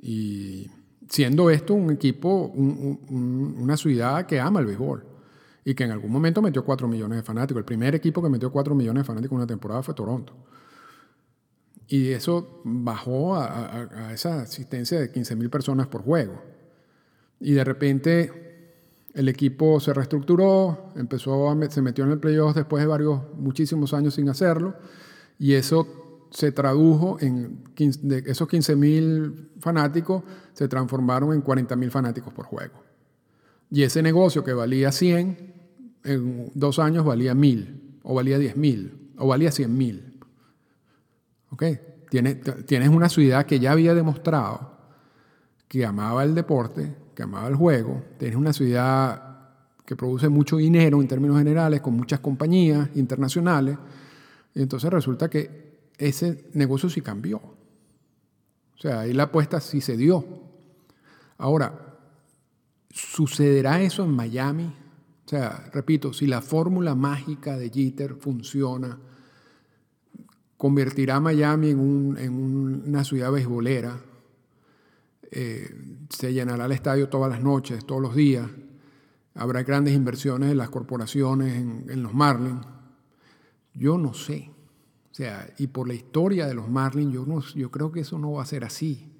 Y 0.00 0.70
siendo 1.10 1.50
esto 1.50 1.74
un 1.74 1.90
equipo, 1.90 2.52
una 2.54 3.76
ciudad 3.76 4.26
que 4.26 4.38
ama 4.38 4.60
el 4.60 4.66
béisbol 4.66 5.04
y 5.64 5.74
que 5.74 5.82
en 5.82 5.90
algún 5.90 6.12
momento 6.12 6.40
metió 6.40 6.64
4 6.64 6.86
millones 6.86 7.18
de 7.18 7.22
fanáticos. 7.24 7.58
El 7.58 7.64
primer 7.64 7.96
equipo 7.96 8.22
que 8.22 8.28
metió 8.28 8.52
4 8.52 8.74
millones 8.76 9.02
de 9.02 9.06
fanáticos 9.06 9.32
en 9.32 9.38
una 9.38 9.46
temporada 9.46 9.82
fue 9.82 9.92
Toronto. 9.92 10.32
Y 11.88 12.12
eso 12.12 12.60
bajó 12.62 13.34
a, 13.34 14.12
esa 14.14 14.42
asistencia 14.42 15.00
de 15.00 15.10
15 15.10 15.34
mil 15.34 15.50
personas 15.50 15.88
por 15.88 16.02
juego. 16.02 16.40
Y 17.40 17.54
de 17.54 17.64
repente 17.64 18.72
el 19.12 19.28
equipo 19.28 19.80
se 19.80 19.92
reestructuró, 19.92 20.92
empezó 20.94 21.52
se 21.70 21.82
metió 21.82 22.04
en 22.04 22.12
el 22.12 22.20
playoff 22.20 22.54
después 22.54 22.84
de 22.84 22.86
varios, 22.86 23.20
muchísimos 23.36 23.92
años 23.94 24.14
sin 24.14 24.28
hacerlo. 24.28 24.76
Y 25.40 25.54
eso 25.54 26.09
se 26.30 26.52
tradujo 26.52 27.18
en 27.20 27.64
de 27.74 28.22
esos 28.26 28.48
15.000 28.48 29.48
fanáticos, 29.58 30.22
se 30.52 30.68
transformaron 30.68 31.32
en 31.32 31.42
40.000 31.42 31.90
fanáticos 31.90 32.32
por 32.32 32.46
juego. 32.46 32.82
Y 33.70 33.82
ese 33.82 34.02
negocio 34.02 34.44
que 34.44 34.52
valía 34.52 34.92
100, 34.92 35.54
en 36.04 36.50
dos 36.54 36.78
años 36.78 37.04
valía 37.04 37.34
1.000, 37.34 38.00
o 38.02 38.14
valía 38.14 38.38
10.000, 38.38 38.92
o 39.18 39.26
valía 39.26 39.50
100.000. 39.50 40.18
¿Ok? 41.50 41.64
Tienes, 42.10 42.38
tienes 42.66 42.88
una 42.88 43.08
ciudad 43.08 43.46
que 43.46 43.60
ya 43.60 43.72
había 43.72 43.94
demostrado 43.94 44.78
que 45.68 45.86
amaba 45.86 46.24
el 46.24 46.34
deporte, 46.34 46.96
que 47.14 47.22
amaba 47.22 47.46
el 47.46 47.54
juego. 47.54 48.02
Tienes 48.18 48.36
una 48.36 48.52
ciudad 48.52 49.30
que 49.84 49.94
produce 49.94 50.28
mucho 50.28 50.56
dinero 50.56 51.00
en 51.00 51.06
términos 51.06 51.38
generales, 51.38 51.80
con 51.80 51.94
muchas 51.94 52.18
compañías 52.18 52.88
internacionales. 52.96 53.78
Y 54.54 54.62
entonces 54.62 54.90
resulta 54.90 55.30
que 55.30 55.69
ese 56.00 56.50
negocio 56.54 56.88
sí 56.90 57.00
cambió. 57.00 57.36
O 57.38 58.78
sea, 58.78 59.00
ahí 59.00 59.12
la 59.12 59.24
apuesta 59.24 59.60
sí 59.60 59.80
se 59.80 59.96
dio. 59.96 60.24
Ahora, 61.38 61.98
¿sucederá 62.90 63.80
eso 63.82 64.04
en 64.04 64.10
Miami? 64.10 64.64
O 64.64 65.28
sea, 65.28 65.70
repito, 65.72 66.12
si 66.12 66.26
la 66.26 66.40
fórmula 66.40 66.94
mágica 66.94 67.56
de 67.56 67.70
Jeter 67.70 68.16
funciona, 68.16 68.98
convertirá 70.56 71.20
Miami 71.20 71.70
en, 71.70 71.78
una 72.86 73.04
ciudad 73.04 73.30
beisbolera. 73.30 74.00
eh, 75.30 75.72
se 76.08 76.32
llenará 76.32 76.64
el 76.64 76.72
estadio 76.72 77.08
todas 77.08 77.30
las 77.30 77.40
noches, 77.40 77.86
todos 77.86 78.02
los 78.02 78.16
días, 78.16 78.48
habrá 79.34 79.62
grandes 79.62 79.94
inversiones 79.94 80.48
de 80.48 80.54
las 80.54 80.70
corporaciones 80.70 81.56
en, 81.56 82.02
los 82.02 82.12
Marlins. 82.12 82.66
Yo 83.74 83.96
no 83.96 84.12
sé. 84.12 84.50
O 85.10 85.14
sea, 85.14 85.52
y 85.58 85.66
por 85.66 85.88
la 85.88 85.94
historia 85.94 86.46
de 86.46 86.54
los 86.54 86.68
Marlins, 86.68 87.12
yo, 87.12 87.26
no, 87.26 87.40
yo 87.40 87.70
creo 87.70 87.90
que 87.90 88.00
eso 88.00 88.18
no 88.18 88.32
va 88.32 88.42
a 88.42 88.46
ser 88.46 88.64
así. 88.64 89.10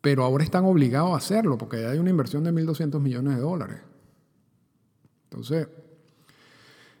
Pero 0.00 0.24
ahora 0.24 0.44
están 0.44 0.64
obligados 0.64 1.12
a 1.12 1.16
hacerlo 1.16 1.56
porque 1.56 1.86
hay 1.86 1.98
una 1.98 2.10
inversión 2.10 2.44
de 2.44 2.52
1.200 2.52 3.00
millones 3.00 3.36
de 3.36 3.40
dólares. 3.40 3.80
Entonces, 5.24 5.68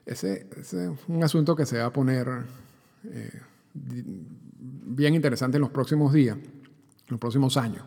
ese, 0.06 0.48
es 0.56 0.74
un 1.06 1.22
asunto 1.22 1.54
que 1.54 1.66
se 1.66 1.78
va 1.78 1.86
a 1.86 1.92
poner 1.92 2.28
eh, 3.04 3.40
bien 3.74 5.14
interesante 5.14 5.58
en 5.58 5.62
los 5.62 5.70
próximos 5.70 6.12
días, 6.12 6.36
en 6.36 7.08
los 7.08 7.20
próximos 7.20 7.56
años. 7.56 7.84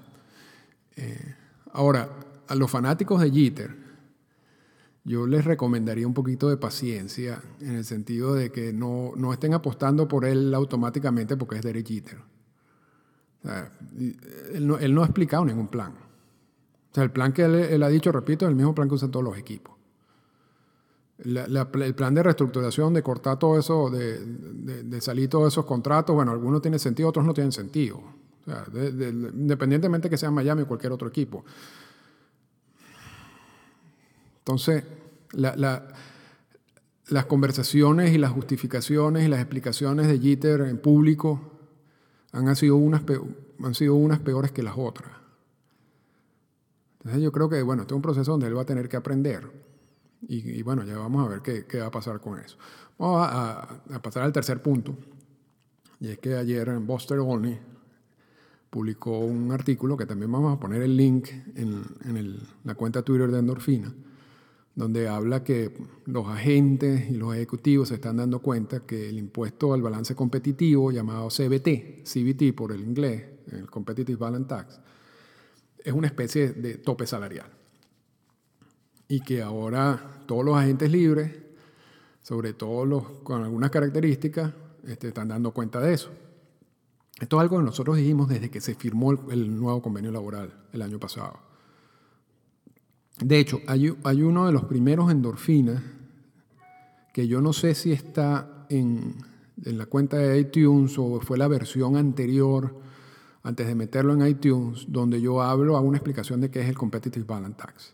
Eh, 0.96 1.36
ahora, 1.74 2.10
a 2.48 2.56
los 2.56 2.70
fanáticos 2.70 3.22
de 3.22 3.32
Jeter, 3.32 3.81
yo 5.04 5.26
les 5.26 5.46
recomendaría 5.46 6.06
un 6.06 6.14
poquito 6.14 6.50
de 6.50 6.58
paciencia 6.58 7.42
en 7.60 7.76
el 7.76 7.86
sentido 7.86 8.36
de 8.36 8.52
que 8.52 8.72
no, 8.72 9.14
estén 9.34 9.54
apostando 9.54 10.08
por 10.08 10.26
él 10.26 10.54
automáticamente 10.54 11.38
porque 11.38 11.56
es 11.56 11.64
Derek 11.64 11.88
Jeter. 11.88 12.20
él, 14.54 14.68
no, 14.68 15.02
ha 15.02 15.06
explicado 15.06 15.44
ningún 15.44 15.68
plan. 15.68 15.94
O 16.92 16.94
sea, 16.94 17.04
el 17.04 17.12
plan 17.12 17.34
que 17.34 17.44
él, 17.46 17.82
ha 17.82 17.90
dicho, 17.90 18.12
repito, 18.12 18.46
es 18.46 18.50
el 18.50 18.56
mismo 18.56 18.76
plan 18.76 18.88
que 18.88 18.96
usan 18.96 19.10
todos 19.10 19.26
los 19.26 19.38
equipos. 19.38 19.76
el 21.24 21.96
plan 21.96 22.14
de 22.14 22.22
reestructuración, 22.22 22.94
de 22.94 23.02
cortar 23.02 23.40
todo 23.40 23.58
eso, 23.58 23.90
de, 23.90 24.24
de, 24.24 25.02
salir 25.02 25.30
todos 25.30 25.52
esos 25.52 25.66
contratos, 25.66 26.16
bueno, 26.16 26.32
algunos 26.32 26.62
tienen 26.62 26.80
sentido, 26.80 27.10
otros 27.10 27.26
no 27.26 27.34
tienen 27.34 27.52
sentido. 27.52 28.04
independientemente 28.46 30.12
que 30.12 30.18
sea 30.18 30.30
Miami 30.30 30.62
o 30.62 30.68
cualquier 30.68 30.92
otro 30.92 31.08
equipo. 31.08 31.44
Entonces, 34.42 34.84
las 35.34 37.26
conversaciones 37.28 38.14
y 38.14 38.18
las 38.18 38.32
justificaciones 38.32 39.26
y 39.26 39.28
las 39.28 39.40
explicaciones 39.40 40.08
de 40.08 40.20
Jeter 40.20 40.62
en 40.62 40.78
público 40.80 41.40
han 42.32 42.56
sido 42.56 42.78
unas, 42.78 43.04
han 43.64 43.76
sido 43.76 43.96
unas 43.96 44.20
peores 44.20 44.52
que 44.52 44.64
las 44.64 44.76
otras. 44.78 45.12
Entonces 47.00 47.22
yo 47.22 47.32
creo 47.32 47.50
que, 47.50 47.62
bueno, 47.62 47.84
este 47.84 47.94
es 47.94 47.96
un 47.96 48.02
proceso 48.02 48.32
donde 48.32 48.48
él 48.48 48.58
va 48.58 48.62
a 48.62 48.66
tener 48.66 48.88
que 48.88 48.98
aprender. 48.98 49.50
Y, 50.28 50.62
bueno, 50.62 50.84
ya 50.84 50.98
vamos 50.98 51.26
a 51.26 51.30
ver 51.30 51.42
qué, 51.42 51.80
va 51.80 51.88
a 51.88 51.92
pasar 51.92 52.20
con 52.20 52.40
eso. 52.40 52.56
Vamos 52.98 53.28
a, 53.28 53.82
pasar 54.02 54.24
al 54.24 54.32
tercer 54.32 54.62
punto. 54.62 54.96
Y 56.00 56.10
es 56.10 56.20
que 56.20 56.36
ayer 56.36 56.70
Buster 56.80 57.20
Olney 57.20 57.60
publicó 58.70 59.20
un 59.20 59.52
artículo 59.52 59.98
que 59.98 60.06
también 60.06 60.32
vamos 60.32 60.56
a 60.56 60.60
poner 60.60 60.84
el 60.84 60.96
link 60.96 61.30
en, 61.56 62.40
la 62.64 62.76
cuenta 62.76 63.02
Twitter 63.02 63.32
de 63.32 63.40
Endorfina 63.40 63.94
donde 64.82 65.08
habla 65.08 65.44
que 65.44 65.72
los 66.08 66.28
agentes 66.28 67.12
y 67.12 67.14
los 67.14 67.36
ejecutivos 67.36 67.90
se 67.90 67.96
están 67.96 68.18
dando 68.18 68.40
cuenta 68.40 68.80
que 68.80 69.10
el 69.10 69.20
impuesto 69.20 69.76
al 69.76 69.82
balance 69.84 70.16
competitivo, 70.16 70.92
llamado 70.92 71.28
CBT, 71.28 72.04
CBT 72.04 72.56
por 72.56 72.72
el 72.72 72.82
inglés, 72.82 73.26
el 73.52 73.70
Competitive 73.70 74.18
Balance 74.18 74.48
Tax, 74.48 74.80
es 75.84 75.94
una 75.94 76.08
especie 76.08 76.54
de 76.54 76.80
tope 76.80 77.06
salarial. 77.06 77.46
Y 79.08 79.22
que 79.22 79.44
ahora 79.44 80.24
todos 80.26 80.44
los 80.44 80.58
agentes 80.58 80.92
libres, 80.92 81.32
sobre 82.24 82.54
todo 82.54 82.84
los 82.84 83.04
con 83.22 83.44
algunas 83.44 83.70
características, 83.70 84.52
este, 84.88 85.10
están 85.10 85.28
dando 85.28 85.52
cuenta 85.52 85.80
de 85.80 85.94
eso. 85.94 86.10
Esto 87.20 87.36
es 87.36 87.42
algo 87.42 87.60
que 87.60 87.66
nosotros 87.66 87.98
dijimos 87.98 88.30
desde 88.30 88.50
que 88.50 88.62
se 88.62 88.74
firmó 88.74 89.12
el 89.30 89.60
nuevo 89.60 89.80
convenio 89.80 90.12
laboral 90.12 90.52
el 90.74 90.82
año 90.82 91.00
pasado. 91.00 91.51
De 93.24 93.40
hecho, 93.40 93.62
hay, 93.68 93.88
uno 94.22 94.46
de 94.46 94.52
los 94.52 94.66
primeros 94.66 95.12
endorfinas 95.12 95.82
que 97.14 97.28
yo 97.28 97.42
no 97.42 97.54
sé 97.54 97.76
si 97.76 97.92
está 97.92 98.66
en, 98.70 99.16
la 99.64 99.86
cuenta 99.86 100.18
de 100.18 100.40
iTunes 100.40 100.98
o 100.98 101.20
fue 101.22 101.38
la 101.38 101.48
versión 101.48 101.98
anterior, 101.98 102.76
antes 103.44 103.68
de 103.68 103.76
meterlo 103.76 104.14
en 104.14 104.26
iTunes, 104.28 104.86
donde 104.88 105.20
yo 105.20 105.42
hablo, 105.42 105.78
hago 105.78 105.88
una 105.88 105.98
explicación 105.98 106.42
de 106.42 106.50
qué 106.50 106.62
es 106.62 106.70
el 106.70 106.78
Competitive 106.78 107.26
Balance 107.26 107.58
Tax. 107.58 107.94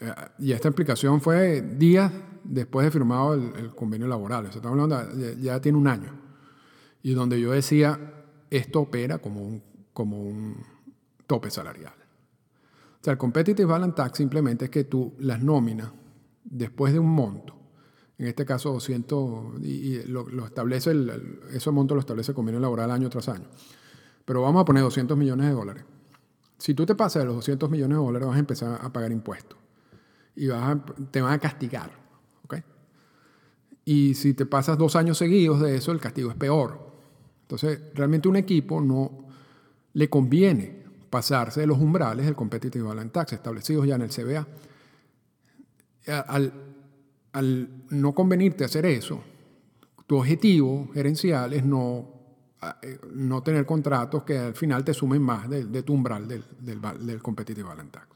Eh, 0.00 0.12
y 0.38 0.52
esta 0.52 0.68
explicación 0.68 1.20
fue 1.20 1.62
días 1.62 2.12
después 2.44 2.84
de 2.84 2.90
firmado 2.90 3.34
el, 3.34 3.74
convenio 3.74 4.06
laboral, 4.06 4.46
estamos 4.46 4.80
hablando 4.80 5.16
de, 5.16 5.40
ya 5.40 5.60
tiene 5.60 5.78
un 5.78 5.88
año, 5.88 6.12
y 7.02 7.14
donde 7.14 7.40
yo 7.40 7.52
decía, 7.52 7.98
esto 8.50 8.80
opera 8.80 9.18
como 9.18 9.60
como 9.92 10.22
un 10.22 10.56
tope 11.26 11.50
salarial. 11.50 11.92
O 13.00 13.04
sea, 13.04 13.12
el 13.12 13.18
competitive 13.18 13.64
balance 13.64 13.96
tax 13.96 14.18
simplemente 14.18 14.66
es 14.66 14.70
que 14.70 14.84
tú 14.84 15.14
las 15.20 15.42
nóminas, 15.42 15.90
después 16.44 16.92
de 16.92 16.98
un 16.98 17.08
monto, 17.08 17.56
en 18.18 18.26
este 18.26 18.44
caso 18.44 18.72
200, 18.74 19.62
y, 19.62 20.02
lo, 20.02 20.44
establece, 20.44 20.90
el, 20.90 21.40
monto 21.72 21.94
lo 21.94 22.00
establece 22.00 22.32
el 22.32 22.36
convenio 22.36 22.60
laboral 22.60 22.90
año 22.90 23.08
tras 23.08 23.30
año, 23.30 23.46
pero 24.26 24.42
vamos 24.42 24.60
a 24.60 24.64
poner 24.66 24.82
200 24.82 25.16
millones 25.16 25.46
de 25.46 25.52
dólares. 25.52 25.84
Si 26.58 26.74
tú 26.74 26.84
te 26.84 26.94
pasas 26.94 27.22
de 27.22 27.26
los 27.26 27.36
200 27.36 27.70
millones 27.70 27.96
de 27.96 28.04
dólares, 28.04 28.28
vas 28.28 28.36
a 28.36 28.40
empezar 28.40 28.78
a 28.82 28.92
pagar 28.92 29.10
impuestos 29.12 29.58
y 30.36 30.48
te 31.10 31.22
van 31.22 31.32
a 31.32 31.38
castigar. 31.38 31.90
¿ok? 32.44 32.56
Y 33.86 34.12
si 34.12 34.34
te 34.34 34.44
pasas 34.44 34.76
dos 34.76 34.94
años 34.94 35.16
seguidos 35.16 35.60
de 35.62 35.76
eso, 35.76 35.92
el 35.92 36.00
castigo 36.00 36.30
es 36.30 36.36
peor. 36.36 36.90
Entonces, 37.42 37.80
realmente 37.94 38.28
un 38.28 38.36
equipo 38.36 38.82
no 38.82 39.24
le 39.94 40.10
conviene 40.10 40.79
pasarse 41.10 41.60
de 41.60 41.66
los 41.66 41.78
umbrales 41.78 42.24
del 42.24 42.36
competitive 42.36 42.84
balance 42.84 43.10
tax 43.10 43.32
establecidos 43.32 43.86
ya 43.86 43.96
en 43.96 44.02
el 44.02 44.10
CBA. 44.10 44.46
Al, 46.26 46.52
al 47.32 47.68
no 47.90 48.14
convenirte 48.14 48.64
hacer 48.64 48.86
eso, 48.86 49.22
tu 50.06 50.16
objetivo 50.16 50.88
gerencial 50.94 51.52
es 51.52 51.64
no, 51.64 52.08
eh, 52.82 52.98
no 53.12 53.42
tener 53.42 53.66
contratos 53.66 54.24
que 54.24 54.38
al 54.38 54.54
final 54.54 54.84
te 54.84 54.94
sumen 54.94 55.22
más 55.22 55.48
de, 55.48 55.82
tu 55.82 55.92
umbral 55.92 56.26
del, 56.26 56.44
del, 56.58 56.80
del 57.00 57.22
competitive 57.22 57.68
balance 57.68 57.92
tax. 57.92 58.06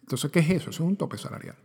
Entonces, 0.00 0.30
¿qué 0.30 0.40
es 0.40 0.50
eso? 0.50 0.70
Es 0.70 0.80
un 0.80 0.96
tope 0.96 1.16
salarial. 1.16 1.56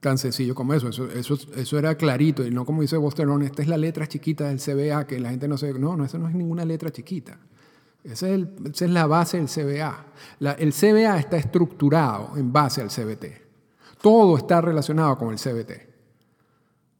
Tan 0.00 0.16
sencillo 0.16 0.54
como 0.54 0.72
eso. 0.72 0.88
Eso, 0.88 1.10
eso, 1.10 1.38
eso 1.54 1.78
era 1.78 1.94
clarito 1.96 2.46
y 2.46 2.50
no 2.50 2.64
como 2.64 2.80
dice 2.80 2.96
Bosterón, 2.96 3.42
esta 3.42 3.62
es 3.62 3.68
la 3.68 3.76
letra 3.76 4.06
chiquita 4.06 4.48
del 4.48 4.58
CBA 4.58 5.06
que 5.06 5.20
la 5.20 5.30
gente 5.30 5.46
no 5.46 5.58
se... 5.58 5.72
No, 5.74 5.96
no, 5.96 6.04
eso 6.04 6.18
no 6.18 6.28
es 6.28 6.34
ninguna 6.34 6.64
letra 6.64 6.90
chiquita. 6.90 7.38
Esa 8.04 8.28
es, 8.28 8.80
la 8.82 9.06
base 9.06 9.36
del 9.36 9.46
CBA. 9.46 10.06
el 10.58 10.72
CBA 10.72 11.18
está 11.18 11.36
estructurado 11.36 12.36
en 12.36 12.52
base 12.52 12.80
al 12.80 12.88
CBT. 12.88 13.26
Todo 14.00 14.38
está 14.38 14.60
relacionado 14.60 15.18
con 15.18 15.30
el 15.32 15.38
CBT. 15.38 15.90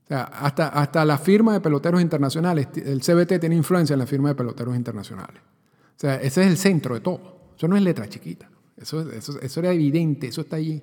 O 0.05 0.09
sea, 0.09 0.25
hasta, 0.25 0.69
hasta 0.69 1.05
la 1.05 1.17
firma 1.19 1.55
de 1.55 1.61
peloteros 1.61 2.03
internacionales, 2.03 2.69
el 2.75 3.01
CBT 3.01 3.39
tiene 3.41 3.55
influencia 3.55 3.95
en 3.95 4.01
la 4.01 4.07
firma 4.07 4.31
de 4.31 4.35
peloteros 4.35 4.77
internacionales. 4.77 5.41
O 5.41 6.01
sea, 6.01 6.17
ese 6.17 6.43
es 6.43 6.49
el 6.49 6.57
centro 6.59 6.95
de 6.95 7.01
todo. 7.01 7.53
Eso 7.57 7.69
no 7.69 7.77
es 7.77 7.83
letra 7.83 8.09
chiquita. 8.09 8.51
Eso, 8.77 9.11
eso, 9.11 9.41
eso 9.41 9.61
era 9.61 9.73
evidente, 9.73 10.29
eso 10.29 10.41
está 10.43 10.57
allí. 10.57 10.83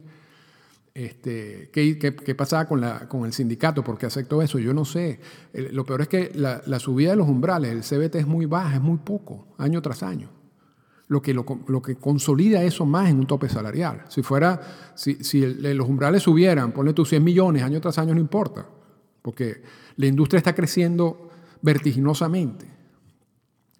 Este, 0.97 1.69
¿qué, 1.71 2.35
pasaba 2.35 2.65
con, 2.65 2.81
la, 2.81 3.07
con 3.07 3.23
el 3.23 3.31
sindicato? 3.31 3.83
¿Por 3.83 3.99
qué 3.99 4.07
aceptó 4.07 4.41
eso? 4.41 4.57
Yo 4.57 4.73
no 4.73 4.83
sé. 4.83 5.19
lo 5.53 5.85
peor 5.85 6.01
es 6.01 6.07
que 6.07 6.31
la, 6.33 6.79
subida 6.79 7.11
de 7.11 7.15
los 7.15 7.29
umbrales, 7.29 7.71
el 7.71 7.81
CBT 7.83 8.15
es 8.15 8.25
muy 8.25 8.47
baja, 8.47 8.73
es 8.73 8.81
muy 8.81 8.97
poco, 8.97 9.49
año 9.59 9.79
tras 9.79 10.01
año. 10.01 10.31
Lo 11.07 11.21
que, 11.21 11.35
lo, 11.35 11.81
que 11.83 11.97
consolida 11.97 12.63
eso 12.63 12.87
más 12.87 13.11
en 13.11 13.19
un 13.19 13.27
tope 13.27 13.47
salarial. 13.47 14.05
Si 14.09 14.23
fuera, 14.23 14.59
si, 14.95 15.23
si 15.23 15.45
los 15.45 15.87
umbrales 15.87 16.23
subieran, 16.23 16.71
ponle 16.71 16.93
tus 16.93 17.09
100 17.09 17.23
millones 17.23 17.61
año 17.61 17.79
tras 17.79 17.99
año, 17.99 18.15
no 18.15 18.19
importa. 18.19 18.65
Porque 19.21 19.61
la 19.97 20.07
industria 20.07 20.39
está 20.39 20.55
creciendo 20.55 21.29
vertiginosamente. 21.61 22.65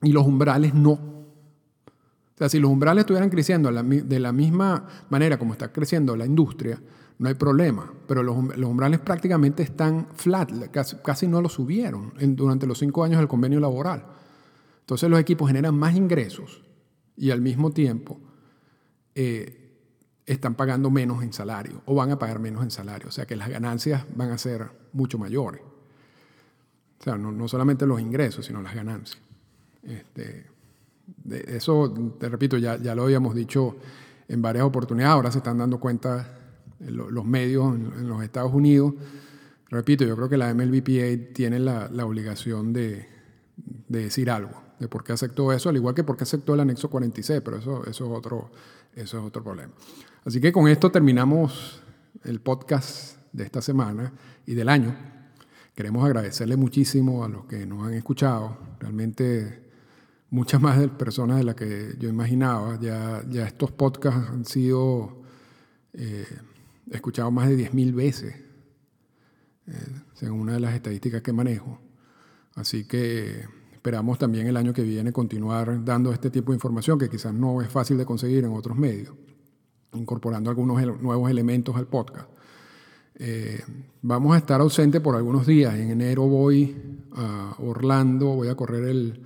Y 0.04 0.12
los 0.12 0.24
umbrales 0.24 0.76
no. 0.76 0.92
O 0.92 2.38
sea, 2.38 2.48
si 2.48 2.60
los 2.60 2.70
umbrales 2.70 3.02
estuvieran 3.02 3.32
creciendo 3.32 3.72
de 3.72 4.20
la 4.20 4.32
misma 4.32 4.86
manera 5.10 5.40
como 5.40 5.54
está 5.54 5.74
creciendo 5.74 6.16
la 6.16 6.28
industria, 6.28 6.80
no 7.20 7.30
hay 7.30 7.36
problema, 7.36 7.92
pero 8.08 8.22
los, 8.22 8.36
umbrales 8.36 9.00
prácticamente 9.00 9.64
están 9.64 10.08
flat, 10.14 10.52
casi, 10.72 11.28
no 11.28 11.42
los 11.42 11.54
subieron 11.54 12.14
durante 12.36 12.68
los 12.68 12.78
cinco 12.78 13.04
años 13.04 13.18
del 13.18 13.28
convenio 13.28 13.60
laboral. 13.60 14.06
Entonces 14.82 15.10
los 15.10 15.20
equipos 15.20 15.48
generan 15.48 15.76
más 15.76 15.96
ingresos 15.96 16.64
y 17.16 17.32
al 17.32 17.42
mismo 17.42 17.72
tiempo 17.72 18.20
eh, 19.16 19.82
están 20.26 20.54
pagando 20.54 20.92
menos 20.92 21.24
en 21.24 21.34
salario 21.34 21.82
o 21.86 21.96
van 21.96 22.12
a 22.12 22.20
pagar 22.20 22.40
menos 22.40 22.64
en 22.64 22.70
salario, 22.70 23.08
o 23.08 23.12
sea 23.12 23.26
que 23.26 23.36
las 23.36 23.50
ganancias 23.50 24.06
van 24.16 24.32
a 24.32 24.38
ser 24.38 24.70
mucho 24.94 25.18
mayores. 25.18 25.62
O 27.00 27.04
sea, 27.04 27.18
no, 27.18 27.48
solamente 27.48 27.86
los 27.86 28.00
ingresos, 28.00 28.46
sino 28.46 28.62
las 28.62 28.76
ganancias. 28.76 29.22
Este, 29.84 30.46
eso, 31.48 31.94
te 32.20 32.30
repito, 32.30 32.58
ya, 32.58 32.78
ya 32.78 32.94
lo 32.96 33.04
habíamos 33.04 33.34
dicho 33.34 33.78
en 34.28 34.42
varias 34.42 34.66
oportunidades, 34.66 35.14
ahora 35.14 35.32
se 35.32 35.38
están 35.38 35.58
dando 35.58 35.80
cuenta 35.80 36.37
los 36.80 37.26
medios 37.26 37.76
en, 37.76 38.08
los 38.08 38.24
Estados 38.24 38.54
Unidos. 38.54 38.94
Repito, 39.70 40.06
yo 40.06 40.16
creo 40.16 40.30
que 40.30 40.38
la 40.38 40.54
MLBPA 40.54 41.34
tiene 41.34 41.60
la, 41.60 41.90
obligación 42.06 42.74
de, 42.74 43.08
decir 43.88 44.30
algo. 44.30 44.62
de 44.80 44.88
por 44.88 45.04
qué 45.04 45.14
aceptó 45.14 45.52
eso, 45.52 45.70
al 45.70 45.76
igual 45.76 45.96
que 45.96 46.04
por 46.04 46.18
qué 46.18 46.24
aceptó 46.24 46.54
el 46.54 46.60
anexo 46.62 46.90
46, 46.90 47.42
pero 47.44 47.58
eso, 47.58 47.86
eso, 47.86 48.06
es, 48.06 48.12
otro, 48.12 48.52
eso 48.96 49.18
es 49.20 49.24
otro 49.24 49.44
problema. 49.44 49.74
Así 50.24 50.40
que 50.40 50.52
con 50.52 50.68
esto 50.68 50.92
terminamos 50.92 51.82
el 52.24 52.40
podcast 52.42 53.18
de 53.32 53.44
esta 53.44 53.62
semana 53.62 54.14
y 54.46 54.54
del 54.54 54.70
año. 54.70 54.96
Queremos 55.76 56.06
agradecerle 56.06 56.58
muchísimo 56.58 57.24
a 57.24 57.30
los 57.30 57.46
que 57.46 57.66
nos 57.66 57.86
han 57.86 57.94
escuchado. 57.94 58.58
Realmente 58.80 59.68
muchas 60.30 60.60
más 60.60 60.80
personas 60.90 61.38
de 61.38 61.44
las 61.44 61.56
que 61.56 61.96
yo 62.00 62.10
imaginaba. 62.10 62.80
Ya, 62.80 63.24
ya 63.30 63.46
estos 63.48 63.72
podcasts 63.72 64.30
han 64.30 64.46
sido 64.46 65.22
eh, 65.94 66.26
escuchados 66.92 67.32
más 67.32 67.50
de 67.50 67.58
10.000 67.58 67.94
veces, 67.94 68.36
eh, 69.68 70.02
según 70.14 70.42
una 70.42 70.54
de 70.54 70.60
las 70.60 70.74
estadísticas 70.74 71.22
que 71.22 71.34
manejo. 71.34 71.80
Así 72.56 72.86
que 72.86 73.46
esperamos 73.72 74.18
también 74.18 74.48
el 74.48 74.58
año 74.58 74.74
que 74.74 74.82
viene 74.84 75.12
continuar 75.12 75.84
dando 75.84 76.12
este 76.12 76.30
tipo 76.30 76.52
de 76.52 76.56
información 76.56 76.98
que 76.98 77.10
quizás 77.10 77.34
no 77.34 77.62
es 77.62 77.70
fácil 77.70 77.98
de 77.98 78.06
conseguir 78.06 78.44
en 78.44 78.52
otros 78.52 78.78
medios, 78.78 79.14
incorporando 79.94 80.50
algunos 80.50 81.02
nuevos 81.02 81.30
elementos 81.30 81.76
al 81.76 81.88
podcast. 81.88 82.30
Eh, 83.20 83.62
vamos 84.02 84.36
a 84.36 84.38
estar 84.38 84.62
ausentes 84.62 85.02
por 85.02 85.16
algunos 85.16 85.48
días. 85.48 85.74
En 85.76 85.90
enero 85.90 86.28
voy 86.28 86.76
a 87.14 87.56
Orlando, 87.60 88.28
voy 88.28 88.48
a 88.48 88.56
correr 88.56 88.84
el, 88.86 89.26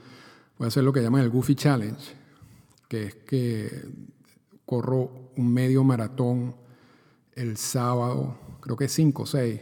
voy 0.58 0.66
a 0.66 0.68
hacer 0.68 0.84
lo 0.84 0.94
que 0.94 1.02
llaman 1.02 1.22
el 1.22 1.30
Goofy 1.30 1.56
Challenge, 1.56 2.02
que 2.88 3.04
es 3.04 3.16
que 3.16 3.70
corro 4.66 5.32
un 5.36 5.54
medio 5.54 5.84
maratón 5.84 6.56
el 7.36 7.58
sábado, 7.58 8.38
creo 8.62 8.76
que 8.76 8.88
5 8.88 9.24
o 9.24 9.26
6, 9.26 9.62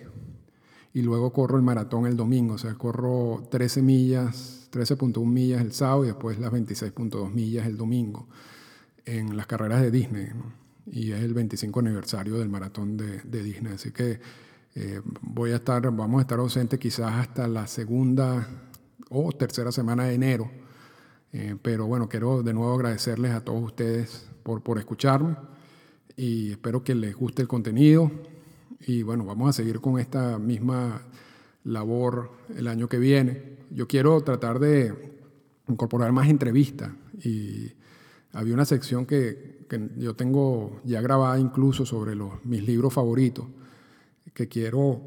y 0.94 1.02
luego 1.02 1.32
corro 1.32 1.58
el 1.58 1.64
maratón 1.64 2.06
el 2.06 2.18
domingo, 2.18 2.56
o 2.56 2.58
sea, 2.58 2.74
corro 2.76 3.48
13 3.50 3.82
millas, 3.82 4.70
13.1 4.72 5.26
millas 5.26 5.62
el 5.62 5.72
sábado 5.72 6.04
y 6.04 6.08
después 6.08 6.40
las 6.40 6.52
26.2 6.52 7.32
millas 7.32 7.68
el 7.68 7.78
domingo 7.78 8.28
en 9.06 9.38
las 9.38 9.48
carreras 9.48 9.82
de 9.82 9.92
Disney. 9.92 10.28
Y 10.88 11.12
es 11.12 11.22
el 11.22 11.34
25 11.34 11.80
aniversario 11.80 12.40
del 12.40 12.50
maratón 12.50 12.98
de, 12.98 13.44
Disney, 13.44 13.74
así 13.74 13.92
que 13.92 14.20
eh, 14.76 15.02
voy 15.22 15.52
a 15.52 15.58
estar, 15.58 15.84
vamos 15.92 16.20
a 16.20 16.22
estar 16.22 16.40
ausentes 16.40 16.80
quizás 16.80 17.14
hasta 17.14 17.48
la 17.48 17.68
segunda 17.68 18.48
o 19.10 19.32
tercera 19.32 19.72
semana 19.72 20.06
de 20.06 20.14
enero 20.16 20.52
eh, 21.32 21.56
pero 21.62 21.86
bueno, 21.86 22.10
quiero 22.10 22.42
de 22.42 22.54
nuevo 22.54 22.74
agradecerles 22.74 23.32
a 23.32 23.44
todos 23.44 23.64
ustedes 23.64 24.28
por, 24.44 24.64
por 24.64 24.80
escucharme 24.80 25.36
y 26.16 26.52
espero 26.52 26.84
que 26.84 26.96
les 26.96 27.16
guste 27.16 27.42
el 27.42 27.48
contenido. 27.48 28.12
Y 28.86 29.04
bueno, 29.04 29.26
vamos 29.26 29.50
a 29.50 29.54
seguir 29.54 29.80
con 29.80 30.00
esta 30.00 30.40
misma 30.40 31.02
labor 31.64 32.32
el 32.56 32.68
año 32.68 32.88
que 32.88 32.98
viene. 32.98 33.58
Yo 33.72 33.88
quiero 33.88 34.22
tratar 34.22 34.60
de 34.60 34.94
incorporar 35.68 36.12
más 36.12 36.28
entrevistas 36.30 36.92
y 37.24 37.72
había 38.34 38.54
una 38.54 38.66
sección 38.66 39.06
que, 39.06 39.66
que 39.70 39.90
yo 39.98 40.16
tengo 40.16 40.82
ya 40.84 41.02
grabada 41.02 41.40
incluso 41.40 41.86
sobre 41.86 42.16
los, 42.16 42.44
mis 42.46 42.66
libros 42.66 42.94
favoritos, 42.94 43.46
que 44.34 44.48
quiero 44.48 45.02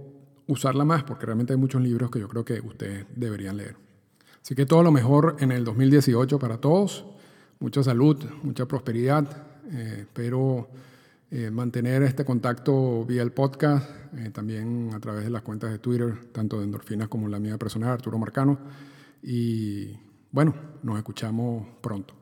usarla 0.46 0.84
más 0.84 1.05
porque 1.05 1.26
realmente 1.26 1.53
hay 1.53 1.59
muchos 1.59 1.82
libros 1.82 2.11
que 2.11 2.20
yo 2.20 2.28
creo 2.28 2.44
que 2.44 2.61
ustedes 2.61 3.07
deberían 3.16 3.57
leer. 3.57 3.76
Así 4.42 4.55
que 4.55 4.66
todo 4.66 4.82
lo 4.82 4.90
mejor 4.90 5.36
en 5.38 5.53
el 5.53 5.64
2018 5.64 6.38
para 6.38 6.59
todos, 6.59 7.05
mucha 7.61 7.82
salud, 7.82 8.22
mucha 8.42 8.66
prosperidad, 8.66 9.24
eh, 9.70 10.07
eh, 11.34 11.50
mantener 11.50 12.02
este 12.02 12.26
contacto 12.26 13.06
vía 13.06 13.22
el 13.22 13.32
podcast, 13.32 13.88
eh, 14.18 14.28
también 14.34 14.90
a 14.92 15.00
través 15.00 15.24
de 15.24 15.30
las 15.30 15.40
cuentas 15.40 15.70
de 15.70 15.78
Twitter, 15.78 16.30
tanto 16.30 16.58
de 16.58 16.64
Endorfinas 16.64 17.08
como 17.08 17.26
la 17.26 17.38
mía 17.38 17.56
personal, 17.56 17.88
Arturo 17.88 18.18
Marcano. 18.18 18.58
Y 19.22 19.96
bueno, 20.30 20.54
nos 20.82 20.98
escuchamos 20.98 21.66
pronto. 21.80 22.14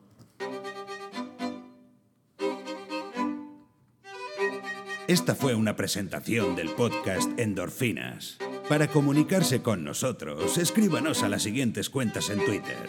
Esta 5.09 5.35
fue 5.35 5.55
una 5.55 5.75
presentación 5.75 6.55
del 6.55 6.69
podcast 6.69 7.37
Endorfinas. 7.37 8.37
Para 8.69 8.87
comunicarse 8.87 9.61
con 9.61 9.83
nosotros, 9.83 10.57
escríbanos 10.57 11.21
a 11.23 11.27
las 11.27 11.43
siguientes 11.43 11.89
cuentas 11.89 12.29
en 12.29 12.45
Twitter. 12.45 12.87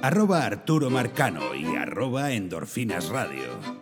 Arroba 0.00 0.46
Arturo 0.46 0.88
Marcano 0.88 1.54
y 1.54 1.76
arroba 1.76 2.32
Endorfinas 2.32 3.10
Radio. 3.10 3.79